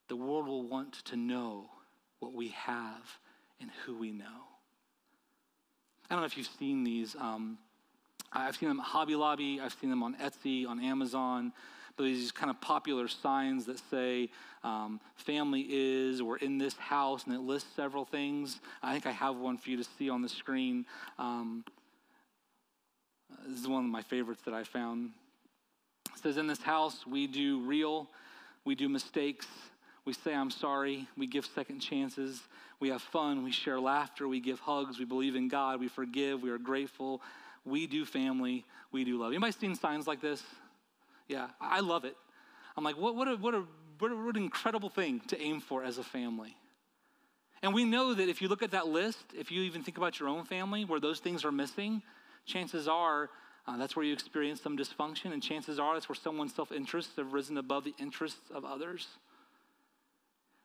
the 0.08 0.16
world 0.16 0.48
will 0.48 0.64
want 0.64 0.94
to 1.04 1.16
know 1.16 1.70
what 2.18 2.34
we 2.34 2.48
have 2.48 3.18
and 3.60 3.70
who 3.84 3.96
we 3.96 4.10
know. 4.10 4.24
I 6.10 6.14
don't 6.14 6.22
know 6.22 6.26
if 6.26 6.36
you've 6.36 6.50
seen 6.58 6.82
these. 6.82 7.14
Um, 7.14 7.56
I've 8.32 8.56
seen 8.56 8.68
them 8.68 8.80
at 8.80 8.86
Hobby 8.86 9.14
Lobby, 9.14 9.60
I've 9.60 9.74
seen 9.80 9.90
them 9.90 10.02
on 10.02 10.16
Etsy, 10.16 10.66
on 10.66 10.80
Amazon. 10.80 11.52
But 11.96 12.04
these 12.04 12.32
kind 12.32 12.50
of 12.50 12.60
popular 12.60 13.06
signs 13.06 13.64
that 13.66 13.80
say 13.90 14.28
um, 14.64 15.00
family 15.14 15.66
is 15.70 16.20
or 16.20 16.36
in 16.38 16.58
this 16.58 16.76
house, 16.76 17.24
and 17.26 17.34
it 17.34 17.40
lists 17.40 17.70
several 17.76 18.04
things. 18.04 18.60
I 18.82 18.92
think 18.92 19.06
I 19.06 19.12
have 19.12 19.36
one 19.36 19.56
for 19.56 19.70
you 19.70 19.76
to 19.76 19.84
see 19.96 20.10
on 20.10 20.20
the 20.20 20.28
screen. 20.28 20.84
Um, 21.18 21.64
Uh, 23.32 23.36
this 23.48 23.60
is 23.60 23.68
one 23.68 23.84
of 23.84 23.90
my 23.90 24.02
favorites 24.02 24.42
that 24.44 24.54
I 24.54 24.64
found. 24.64 25.10
It 26.14 26.22
says, 26.22 26.36
In 26.36 26.46
this 26.46 26.62
house, 26.62 27.06
we 27.06 27.26
do 27.26 27.60
real, 27.60 28.08
we 28.64 28.74
do 28.74 28.88
mistakes, 28.88 29.46
we 30.06 30.12
say, 30.12 30.32
I'm 30.32 30.50
sorry. 30.50 31.08
We 31.18 31.26
give 31.26 31.44
second 31.44 31.80
chances. 31.80 32.40
We 32.78 32.88
have 32.90 33.02
fun. 33.02 33.42
We 33.42 33.50
share 33.50 33.80
laughter. 33.80 34.28
We 34.28 34.38
give 34.38 34.60
hugs. 34.60 34.98
We 34.98 35.04
believe 35.04 35.34
in 35.34 35.48
God. 35.48 35.80
We 35.80 35.88
forgive. 35.88 36.42
We 36.42 36.50
are 36.50 36.58
grateful. 36.58 37.20
We 37.64 37.88
do 37.88 38.04
family. 38.04 38.64
We 38.92 39.04
do 39.04 39.18
love. 39.18 39.32
Anybody 39.32 39.52
seen 39.52 39.74
signs 39.74 40.06
like 40.06 40.20
this? 40.20 40.44
Yeah, 41.26 41.48
I 41.60 41.80
love 41.80 42.04
it. 42.04 42.16
I'm 42.76 42.84
like, 42.84 42.96
what, 42.96 43.16
what, 43.16 43.26
a, 43.26 43.36
what, 43.36 43.54
a, 43.54 43.64
what, 43.98 44.12
a, 44.12 44.16
what 44.16 44.36
an 44.36 44.42
incredible 44.44 44.88
thing 44.88 45.20
to 45.26 45.40
aim 45.40 45.60
for 45.60 45.82
as 45.82 45.98
a 45.98 46.04
family. 46.04 46.56
And 47.62 47.74
we 47.74 47.84
know 47.84 48.14
that 48.14 48.28
if 48.28 48.40
you 48.40 48.46
look 48.46 48.62
at 48.62 48.70
that 48.70 48.86
list, 48.86 49.24
if 49.36 49.50
you 49.50 49.62
even 49.62 49.82
think 49.82 49.96
about 49.96 50.20
your 50.20 50.28
own 50.28 50.44
family 50.44 50.84
where 50.84 51.00
those 51.00 51.18
things 51.18 51.44
are 51.44 51.50
missing, 51.50 52.00
chances 52.46 52.88
are 52.88 53.30
uh, 53.66 53.76
that's 53.76 53.96
where 53.96 54.04
you 54.04 54.12
experience 54.12 54.60
some 54.60 54.76
dysfunction, 54.76 55.32
and 55.32 55.42
chances 55.42 55.78
are 55.78 55.94
that's 55.94 56.08
where 56.08 56.16
someone's 56.16 56.54
self 56.54 56.70
interests 56.70 57.12
have 57.16 57.32
risen 57.32 57.58
above 57.58 57.84
the 57.84 57.94
interests 57.98 58.50
of 58.54 58.64
others. 58.64 59.08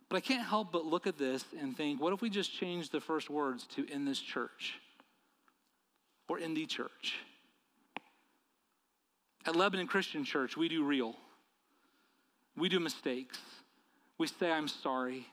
But 0.07 0.17
I 0.17 0.19
can't 0.19 0.45
help 0.45 0.71
but 0.71 0.85
look 0.85 1.07
at 1.07 1.17
this 1.17 1.45
and 1.59 1.75
think, 1.75 2.01
what 2.01 2.13
if 2.13 2.21
we 2.21 2.29
just 2.29 2.53
change 2.53 2.89
the 2.89 2.99
first 2.99 3.29
words 3.29 3.65
to 3.75 3.89
in 3.89 4.05
this 4.05 4.19
church 4.19 4.75
or 6.27 6.37
in 6.37 6.53
the 6.53 6.65
church? 6.65 7.15
At 9.45 9.55
Lebanon 9.55 9.87
Christian 9.87 10.23
Church, 10.23 10.55
we 10.55 10.67
do 10.67 10.83
real. 10.83 11.15
We 12.55 12.69
do 12.69 12.79
mistakes. 12.79 13.39
We 14.17 14.27
say, 14.27 14.51
I'm 14.51 14.67
sorry. 14.67 15.25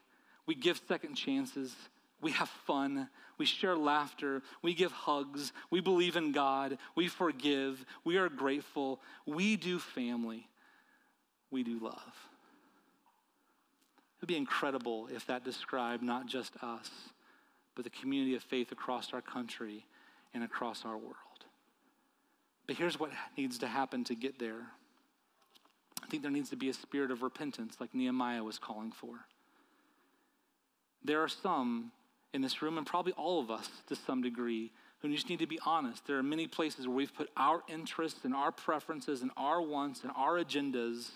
We 0.46 0.54
give 0.54 0.80
second 0.88 1.14
chances. 1.14 1.74
We 2.20 2.32
have 2.32 2.48
fun. 2.48 3.08
We 3.38 3.46
share 3.46 3.76
laughter. 3.76 4.42
We 4.62 4.74
give 4.74 4.90
hugs. 4.90 5.52
We 5.70 5.80
believe 5.80 6.16
in 6.16 6.32
God. 6.32 6.78
We 6.94 7.08
forgive. 7.08 7.84
We 8.04 8.16
are 8.16 8.28
grateful. 8.28 9.00
We 9.26 9.56
do 9.56 9.78
family. 9.78 10.48
We 11.50 11.62
do 11.62 11.78
love. 11.78 12.02
It 14.16 14.22
would 14.22 14.28
be 14.28 14.36
incredible 14.36 15.08
if 15.14 15.26
that 15.26 15.44
described 15.44 16.02
not 16.02 16.26
just 16.26 16.52
us, 16.62 16.90
but 17.76 17.84
the 17.84 17.90
community 17.90 18.34
of 18.34 18.42
faith 18.42 18.72
across 18.72 19.12
our 19.12 19.22
country 19.22 19.86
and 20.34 20.42
across 20.42 20.84
our 20.84 20.96
world. 20.96 21.14
But 22.66 22.76
here's 22.76 22.98
what 22.98 23.12
needs 23.36 23.58
to 23.58 23.68
happen 23.68 24.02
to 24.04 24.16
get 24.16 24.40
there. 24.40 24.66
I 26.02 26.06
think 26.08 26.22
there 26.22 26.32
needs 26.32 26.50
to 26.50 26.56
be 26.56 26.68
a 26.68 26.74
spirit 26.74 27.10
of 27.10 27.22
repentance, 27.22 27.76
like 27.80 27.94
Nehemiah 27.94 28.42
was 28.42 28.58
calling 28.58 28.90
for. 28.90 29.26
There 31.04 31.22
are 31.22 31.28
some 31.28 31.92
in 32.32 32.42
this 32.42 32.62
room, 32.62 32.78
and 32.78 32.86
probably 32.86 33.12
all 33.12 33.40
of 33.40 33.50
us 33.50 33.68
to 33.88 33.96
some 33.96 34.22
degree, 34.22 34.70
who 35.00 35.12
just 35.12 35.28
need 35.28 35.38
to 35.38 35.46
be 35.46 35.58
honest. 35.64 36.06
There 36.06 36.18
are 36.18 36.22
many 36.22 36.46
places 36.46 36.86
where 36.86 36.96
we've 36.96 37.14
put 37.14 37.30
our 37.36 37.62
interests 37.68 38.20
and 38.24 38.34
our 38.34 38.50
preferences 38.50 39.22
and 39.22 39.30
our 39.36 39.62
wants 39.62 40.02
and 40.02 40.12
our 40.16 40.34
agendas 40.34 41.10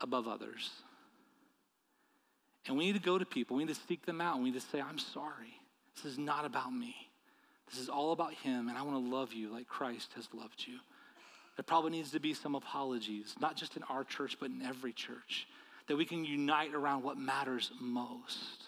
above 0.00 0.26
others. 0.26 0.70
And 2.66 2.76
we 2.76 2.86
need 2.86 2.94
to 2.94 3.00
go 3.00 3.16
to 3.16 3.24
people, 3.24 3.56
we 3.56 3.64
need 3.64 3.74
to 3.74 3.80
seek 3.86 4.04
them 4.06 4.20
out, 4.20 4.38
we 4.38 4.50
need 4.50 4.60
to 4.60 4.66
say, 4.66 4.80
I'm 4.80 4.98
sorry. 4.98 5.60
This 5.94 6.12
is 6.12 6.18
not 6.18 6.44
about 6.44 6.72
me. 6.72 6.94
This 7.70 7.80
is 7.80 7.88
all 7.88 8.12
about 8.12 8.34
Him, 8.34 8.68
and 8.68 8.76
I 8.76 8.82
want 8.82 9.04
to 9.04 9.10
love 9.10 9.32
you 9.32 9.52
like 9.52 9.66
Christ 9.66 10.12
has 10.16 10.28
loved 10.34 10.64
you. 10.66 10.78
There 11.56 11.64
probably 11.64 11.92
needs 11.92 12.10
to 12.10 12.20
be 12.20 12.34
some 12.34 12.54
apologies, 12.54 13.34
not 13.40 13.56
just 13.56 13.76
in 13.76 13.82
our 13.84 14.04
church, 14.04 14.36
but 14.38 14.50
in 14.50 14.62
every 14.62 14.92
church, 14.92 15.46
that 15.88 15.96
we 15.96 16.04
can 16.04 16.24
unite 16.24 16.74
around 16.74 17.02
what 17.02 17.16
matters 17.16 17.70
most. 17.80 18.64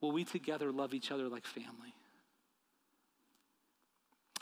Will 0.00 0.12
we 0.12 0.24
together 0.24 0.72
love 0.72 0.94
each 0.94 1.10
other 1.10 1.28
like 1.28 1.46
family? 1.46 1.94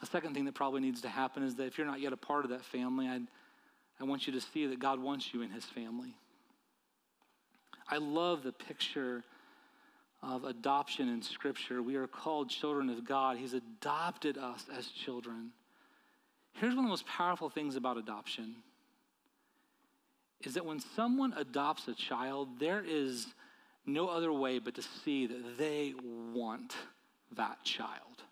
A 0.00 0.06
second 0.06 0.34
thing 0.34 0.44
that 0.44 0.54
probably 0.54 0.80
needs 0.80 1.00
to 1.00 1.08
happen 1.08 1.42
is 1.42 1.56
that 1.56 1.64
if 1.64 1.76
you're 1.76 1.86
not 1.86 2.00
yet 2.00 2.12
a 2.12 2.16
part 2.16 2.44
of 2.44 2.50
that 2.52 2.64
family, 2.64 3.08
I'd 3.08 3.26
I 4.00 4.04
want 4.04 4.26
you 4.26 4.32
to 4.34 4.40
see 4.40 4.66
that 4.66 4.78
God 4.78 5.00
wants 5.00 5.34
you 5.34 5.42
in 5.42 5.50
his 5.50 5.64
family. 5.64 6.14
I 7.88 7.98
love 7.98 8.42
the 8.42 8.52
picture 8.52 9.24
of 10.22 10.44
adoption 10.44 11.08
in 11.08 11.22
Scripture. 11.22 11.82
We 11.82 11.96
are 11.96 12.06
called 12.06 12.50
children 12.50 12.90
of 12.90 13.06
God, 13.06 13.38
He's 13.38 13.54
adopted 13.54 14.36
us 14.36 14.66
as 14.76 14.88
children. 14.88 15.50
Here's 16.54 16.74
one 16.74 16.84
of 16.84 16.88
the 16.88 16.90
most 16.90 17.06
powerful 17.06 17.48
things 17.48 17.76
about 17.76 17.96
adoption 17.96 18.56
is 20.44 20.54
that 20.54 20.64
when 20.64 20.80
someone 20.80 21.34
adopts 21.36 21.88
a 21.88 21.94
child, 21.94 22.60
there 22.60 22.82
is 22.86 23.26
no 23.86 24.08
other 24.08 24.32
way 24.32 24.58
but 24.58 24.74
to 24.74 24.82
see 25.04 25.26
that 25.26 25.58
they 25.58 25.94
want 26.32 26.74
that 27.36 27.62
child. 27.64 28.22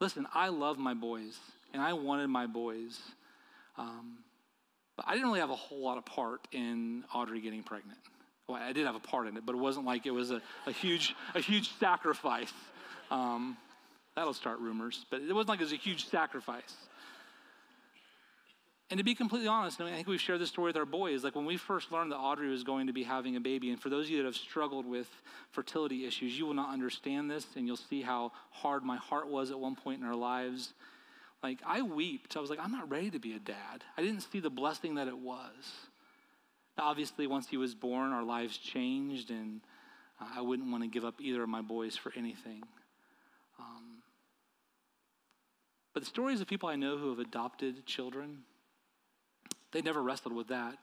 Listen, 0.00 0.26
I 0.34 0.48
love 0.48 0.78
my 0.78 0.94
boys, 0.94 1.36
and 1.72 1.82
I 1.82 1.92
wanted 1.92 2.28
my 2.28 2.46
boys. 2.46 2.98
Um, 3.76 4.18
but 4.96 5.06
I 5.06 5.12
didn't 5.12 5.28
really 5.28 5.40
have 5.40 5.50
a 5.50 5.56
whole 5.56 5.80
lot 5.80 5.98
of 5.98 6.04
part 6.04 6.40
in 6.52 7.04
Audrey 7.14 7.40
getting 7.40 7.62
pregnant. 7.62 7.98
Well, 8.48 8.60
I 8.60 8.72
did 8.72 8.86
have 8.86 8.96
a 8.96 9.00
part 9.00 9.28
in 9.28 9.36
it, 9.36 9.44
but 9.46 9.54
it 9.54 9.58
wasn't 9.58 9.86
like 9.86 10.06
it 10.06 10.10
was 10.10 10.30
a, 10.30 10.40
a 10.66 10.72
huge, 10.72 11.14
a 11.34 11.40
huge 11.40 11.70
sacrifice. 11.78 12.52
Um, 13.10 13.56
that'll 14.16 14.34
start 14.34 14.58
rumors, 14.58 15.04
but 15.10 15.20
it 15.20 15.32
wasn't 15.32 15.50
like 15.50 15.60
it 15.60 15.64
was 15.64 15.72
a 15.72 15.76
huge 15.76 16.08
sacrifice. 16.08 16.74
And 18.90 18.96
to 18.98 19.04
be 19.04 19.14
completely 19.14 19.48
honest, 19.48 19.80
I, 19.80 19.84
mean, 19.84 19.92
I 19.92 19.96
think 19.96 20.08
we've 20.08 20.20
shared 20.20 20.40
this 20.40 20.48
story 20.48 20.68
with 20.68 20.76
our 20.76 20.86
boys. 20.86 21.22
Like 21.22 21.36
when 21.36 21.44
we 21.44 21.58
first 21.58 21.92
learned 21.92 22.10
that 22.12 22.16
Audrey 22.16 22.48
was 22.48 22.64
going 22.64 22.86
to 22.86 22.92
be 22.92 23.02
having 23.02 23.36
a 23.36 23.40
baby, 23.40 23.70
and 23.70 23.78
for 23.80 23.90
those 23.90 24.06
of 24.06 24.10
you 24.10 24.16
that 24.18 24.24
have 24.24 24.36
struggled 24.36 24.86
with 24.86 25.08
fertility 25.50 26.06
issues, 26.06 26.38
you 26.38 26.46
will 26.46 26.54
not 26.54 26.72
understand 26.72 27.30
this, 27.30 27.46
and 27.56 27.66
you'll 27.66 27.76
see 27.76 28.00
how 28.00 28.32
hard 28.50 28.82
my 28.84 28.96
heart 28.96 29.28
was 29.28 29.50
at 29.50 29.60
one 29.60 29.76
point 29.76 30.00
in 30.00 30.06
our 30.06 30.16
lives. 30.16 30.72
Like, 31.42 31.58
I 31.66 31.82
wept. 31.82 32.36
I 32.36 32.40
was 32.40 32.50
like, 32.50 32.60
I'm 32.60 32.72
not 32.72 32.90
ready 32.90 33.10
to 33.10 33.18
be 33.18 33.34
a 33.34 33.38
dad. 33.38 33.84
I 33.96 34.02
didn't 34.02 34.22
see 34.22 34.40
the 34.40 34.50
blessing 34.50 34.94
that 34.94 35.06
it 35.06 35.18
was. 35.18 35.88
Now, 36.78 36.84
obviously, 36.84 37.26
once 37.26 37.48
he 37.48 37.56
was 37.56 37.74
born, 37.74 38.12
our 38.12 38.24
lives 38.24 38.56
changed, 38.56 39.30
and 39.30 39.60
Uh, 40.20 40.26
I 40.38 40.40
wouldn't 40.40 40.70
want 40.70 40.82
to 40.82 40.88
give 40.88 41.04
up 41.04 41.20
either 41.20 41.42
of 41.42 41.48
my 41.48 41.62
boys 41.62 41.96
for 41.96 42.12
anything. 42.16 42.62
Um, 43.58 44.02
but 45.94 46.02
the 46.02 46.08
stories 46.08 46.40
of 46.40 46.48
people 46.48 46.68
I 46.68 46.74
know 46.76 46.98
who 46.98 47.10
have 47.10 47.20
adopted 47.20 47.86
children, 47.86 48.42
they 49.72 49.82
never 49.82 50.02
wrestled 50.02 50.34
with 50.34 50.48
that. 50.48 50.76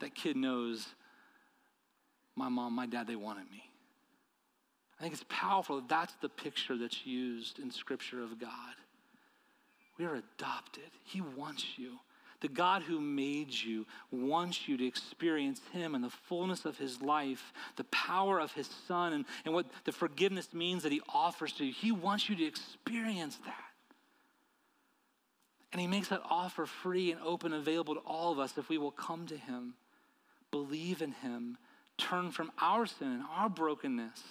That 0.00 0.14
kid 0.14 0.36
knows 0.36 0.86
my 2.36 2.48
mom, 2.48 2.74
my 2.74 2.86
dad, 2.86 3.06
they 3.06 3.16
wanted 3.16 3.50
me. 3.50 3.62
I 4.98 5.02
think 5.02 5.14
it's 5.14 5.24
powerful. 5.28 5.82
That's 5.86 6.14
the 6.20 6.28
picture 6.28 6.76
that's 6.76 7.06
used 7.06 7.58
in 7.58 7.70
Scripture 7.70 8.22
of 8.22 8.40
God. 8.40 8.74
We 9.98 10.04
are 10.04 10.14
adopted. 10.14 10.90
He 11.04 11.20
wants 11.20 11.64
you. 11.76 11.98
The 12.40 12.48
God 12.48 12.82
who 12.82 13.00
made 13.00 13.52
you 13.52 13.86
wants 14.10 14.68
you 14.68 14.76
to 14.76 14.86
experience 14.86 15.60
Him 15.72 15.94
and 15.94 16.04
the 16.04 16.10
fullness 16.10 16.64
of 16.64 16.76
His 16.76 17.00
life, 17.00 17.52
the 17.76 17.84
power 17.84 18.40
of 18.40 18.52
His 18.52 18.68
Son, 18.86 19.12
and, 19.14 19.24
and 19.44 19.54
what 19.54 19.66
the 19.84 19.92
forgiveness 19.92 20.52
means 20.52 20.82
that 20.82 20.92
He 20.92 21.00
offers 21.14 21.52
to 21.54 21.64
you. 21.64 21.72
He 21.72 21.92
wants 21.92 22.28
you 22.28 22.36
to 22.36 22.44
experience 22.44 23.38
that. 23.46 23.73
And 25.74 25.80
He 25.80 25.88
makes 25.88 26.06
that 26.08 26.22
offer 26.30 26.66
free 26.66 27.10
and 27.10 27.20
open, 27.20 27.52
available 27.52 27.96
to 27.96 28.00
all 28.02 28.30
of 28.30 28.38
us 28.38 28.56
if 28.56 28.68
we 28.68 28.78
will 28.78 28.92
come 28.92 29.26
to 29.26 29.36
Him, 29.36 29.74
believe 30.52 31.02
in 31.02 31.10
Him, 31.10 31.58
turn 31.98 32.30
from 32.30 32.52
our 32.60 32.86
sin 32.86 33.08
and 33.08 33.24
our 33.36 33.48
brokenness, 33.48 34.22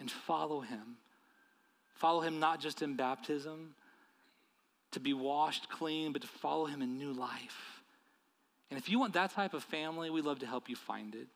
and 0.00 0.10
follow 0.10 0.60
Him. 0.60 0.96
Follow 1.94 2.22
Him 2.22 2.40
not 2.40 2.58
just 2.58 2.82
in 2.82 2.96
baptism, 2.96 3.76
to 4.90 4.98
be 4.98 5.14
washed 5.14 5.68
clean, 5.68 6.12
but 6.12 6.22
to 6.22 6.28
follow 6.28 6.66
Him 6.66 6.82
in 6.82 6.98
new 6.98 7.12
life. 7.12 7.80
And 8.68 8.76
if 8.76 8.88
you 8.88 8.98
want 8.98 9.14
that 9.14 9.30
type 9.30 9.54
of 9.54 9.62
family, 9.62 10.10
we'd 10.10 10.24
love 10.24 10.40
to 10.40 10.46
help 10.46 10.68
you 10.68 10.74
find 10.74 11.14
it. 11.14 11.28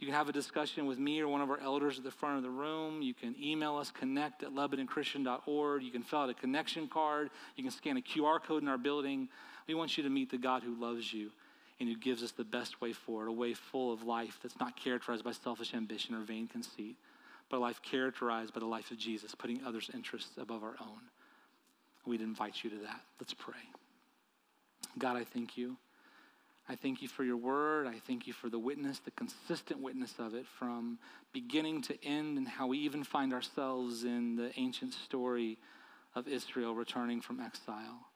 You 0.00 0.06
can 0.06 0.14
have 0.14 0.30
a 0.30 0.32
discussion 0.32 0.86
with 0.86 0.98
me 0.98 1.20
or 1.20 1.28
one 1.28 1.42
of 1.42 1.50
our 1.50 1.60
elders 1.60 1.98
at 1.98 2.04
the 2.04 2.10
front 2.10 2.38
of 2.38 2.42
the 2.42 2.50
room. 2.50 3.02
You 3.02 3.12
can 3.12 3.36
email 3.40 3.76
us, 3.76 3.90
connect 3.90 4.42
at 4.42 4.50
LebanonChristian.org. 4.50 5.82
You 5.82 5.90
can 5.90 6.02
fill 6.02 6.20
out 6.20 6.30
a 6.30 6.34
connection 6.34 6.88
card. 6.88 7.28
You 7.54 7.62
can 7.62 7.70
scan 7.70 7.98
a 7.98 8.00
QR 8.00 8.42
code 8.42 8.62
in 8.62 8.68
our 8.68 8.78
building. 8.78 9.28
We 9.68 9.74
want 9.74 9.98
you 9.98 10.02
to 10.02 10.08
meet 10.08 10.30
the 10.30 10.38
God 10.38 10.62
who 10.62 10.74
loves 10.74 11.12
you 11.12 11.30
and 11.78 11.88
who 11.88 11.96
gives 11.96 12.22
us 12.22 12.32
the 12.32 12.44
best 12.44 12.80
way 12.80 12.94
forward, 12.94 13.28
a 13.28 13.32
way 13.32 13.52
full 13.52 13.92
of 13.92 14.02
life 14.02 14.38
that's 14.42 14.58
not 14.58 14.74
characterized 14.74 15.22
by 15.22 15.32
selfish 15.32 15.74
ambition 15.74 16.14
or 16.14 16.20
vain 16.20 16.48
conceit, 16.48 16.96
but 17.50 17.58
a 17.58 17.60
life 17.60 17.82
characterized 17.82 18.54
by 18.54 18.60
the 18.60 18.66
life 18.66 18.90
of 18.90 18.96
Jesus, 18.96 19.34
putting 19.34 19.62
others' 19.64 19.90
interests 19.92 20.32
above 20.38 20.62
our 20.62 20.76
own. 20.80 21.00
We'd 22.06 22.22
invite 22.22 22.64
you 22.64 22.70
to 22.70 22.76
that. 22.76 23.00
Let's 23.20 23.34
pray. 23.34 23.54
God, 24.98 25.18
I 25.18 25.24
thank 25.24 25.58
you. 25.58 25.76
I 26.70 26.76
thank 26.76 27.02
you 27.02 27.08
for 27.08 27.24
your 27.24 27.36
word. 27.36 27.88
I 27.88 27.98
thank 28.06 28.28
you 28.28 28.32
for 28.32 28.48
the 28.48 28.58
witness, 28.58 29.00
the 29.00 29.10
consistent 29.10 29.80
witness 29.80 30.14
of 30.20 30.34
it 30.34 30.46
from 30.46 31.00
beginning 31.32 31.82
to 31.82 32.04
end, 32.06 32.38
and 32.38 32.46
how 32.46 32.68
we 32.68 32.78
even 32.78 33.02
find 33.02 33.34
ourselves 33.34 34.04
in 34.04 34.36
the 34.36 34.52
ancient 34.56 34.94
story 34.94 35.58
of 36.14 36.28
Israel 36.28 36.72
returning 36.72 37.20
from 37.20 37.40
exile. 37.40 38.06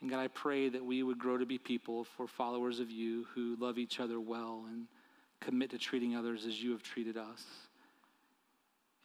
And 0.00 0.10
God, 0.10 0.18
I 0.18 0.26
pray 0.26 0.68
that 0.70 0.84
we 0.84 1.04
would 1.04 1.20
grow 1.20 1.38
to 1.38 1.46
be 1.46 1.58
people 1.58 2.02
for 2.02 2.26
followers 2.26 2.80
of 2.80 2.90
you 2.90 3.24
who 3.36 3.54
love 3.56 3.78
each 3.78 4.00
other 4.00 4.18
well 4.18 4.64
and 4.68 4.88
commit 5.38 5.70
to 5.70 5.78
treating 5.78 6.16
others 6.16 6.44
as 6.44 6.60
you 6.60 6.72
have 6.72 6.82
treated 6.82 7.16
us. 7.16 7.44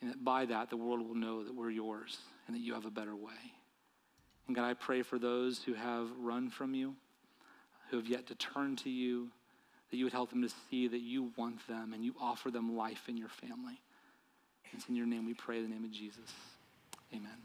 And 0.02 0.10
that 0.10 0.24
by 0.24 0.46
that, 0.46 0.72
the 0.72 0.78
world 0.78 1.08
will 1.08 1.14
know 1.14 1.44
that 1.44 1.54
we're 1.54 1.70
yours 1.70 2.18
and 2.48 2.56
that 2.56 2.62
you 2.62 2.74
have 2.74 2.86
a 2.86 2.92
better 2.92 3.16
way. 3.16 3.54
And 4.48 4.56
God, 4.56 4.66
I 4.66 4.74
pray 4.74 5.04
for 5.04 5.20
those 5.20 5.62
who 5.62 5.76
have 5.76 6.10
run 6.18 6.50
from 6.50 6.74
you 6.74 6.96
who 7.90 7.98
have 7.98 8.08
yet 8.08 8.28
to 8.28 8.36
turn 8.36 8.76
to 8.78 8.90
you, 8.90 9.30
that 9.90 9.98
you 9.98 10.06
would 10.06 10.14
help 10.14 10.30
them 10.30 10.42
to 10.42 10.50
see 10.70 10.88
that 10.88 11.02
you 11.02 11.32
want 11.38 11.66
them 11.68 11.94
and 11.94 12.04
you 12.04 12.14
offer 12.20 12.52
them 12.52 12.76
life 12.76 13.04
in 13.08 13.18
your 13.18 13.30
family. 13.30 13.80
It's 14.74 14.88
in 14.90 14.96
your 14.96 15.06
name 15.06 15.26
we 15.26 15.34
pray, 15.34 15.58
in 15.58 15.64
the 15.64 15.70
name 15.70 15.86
of 15.86 15.92
Jesus. 15.92 16.32
Amen. 17.14 17.38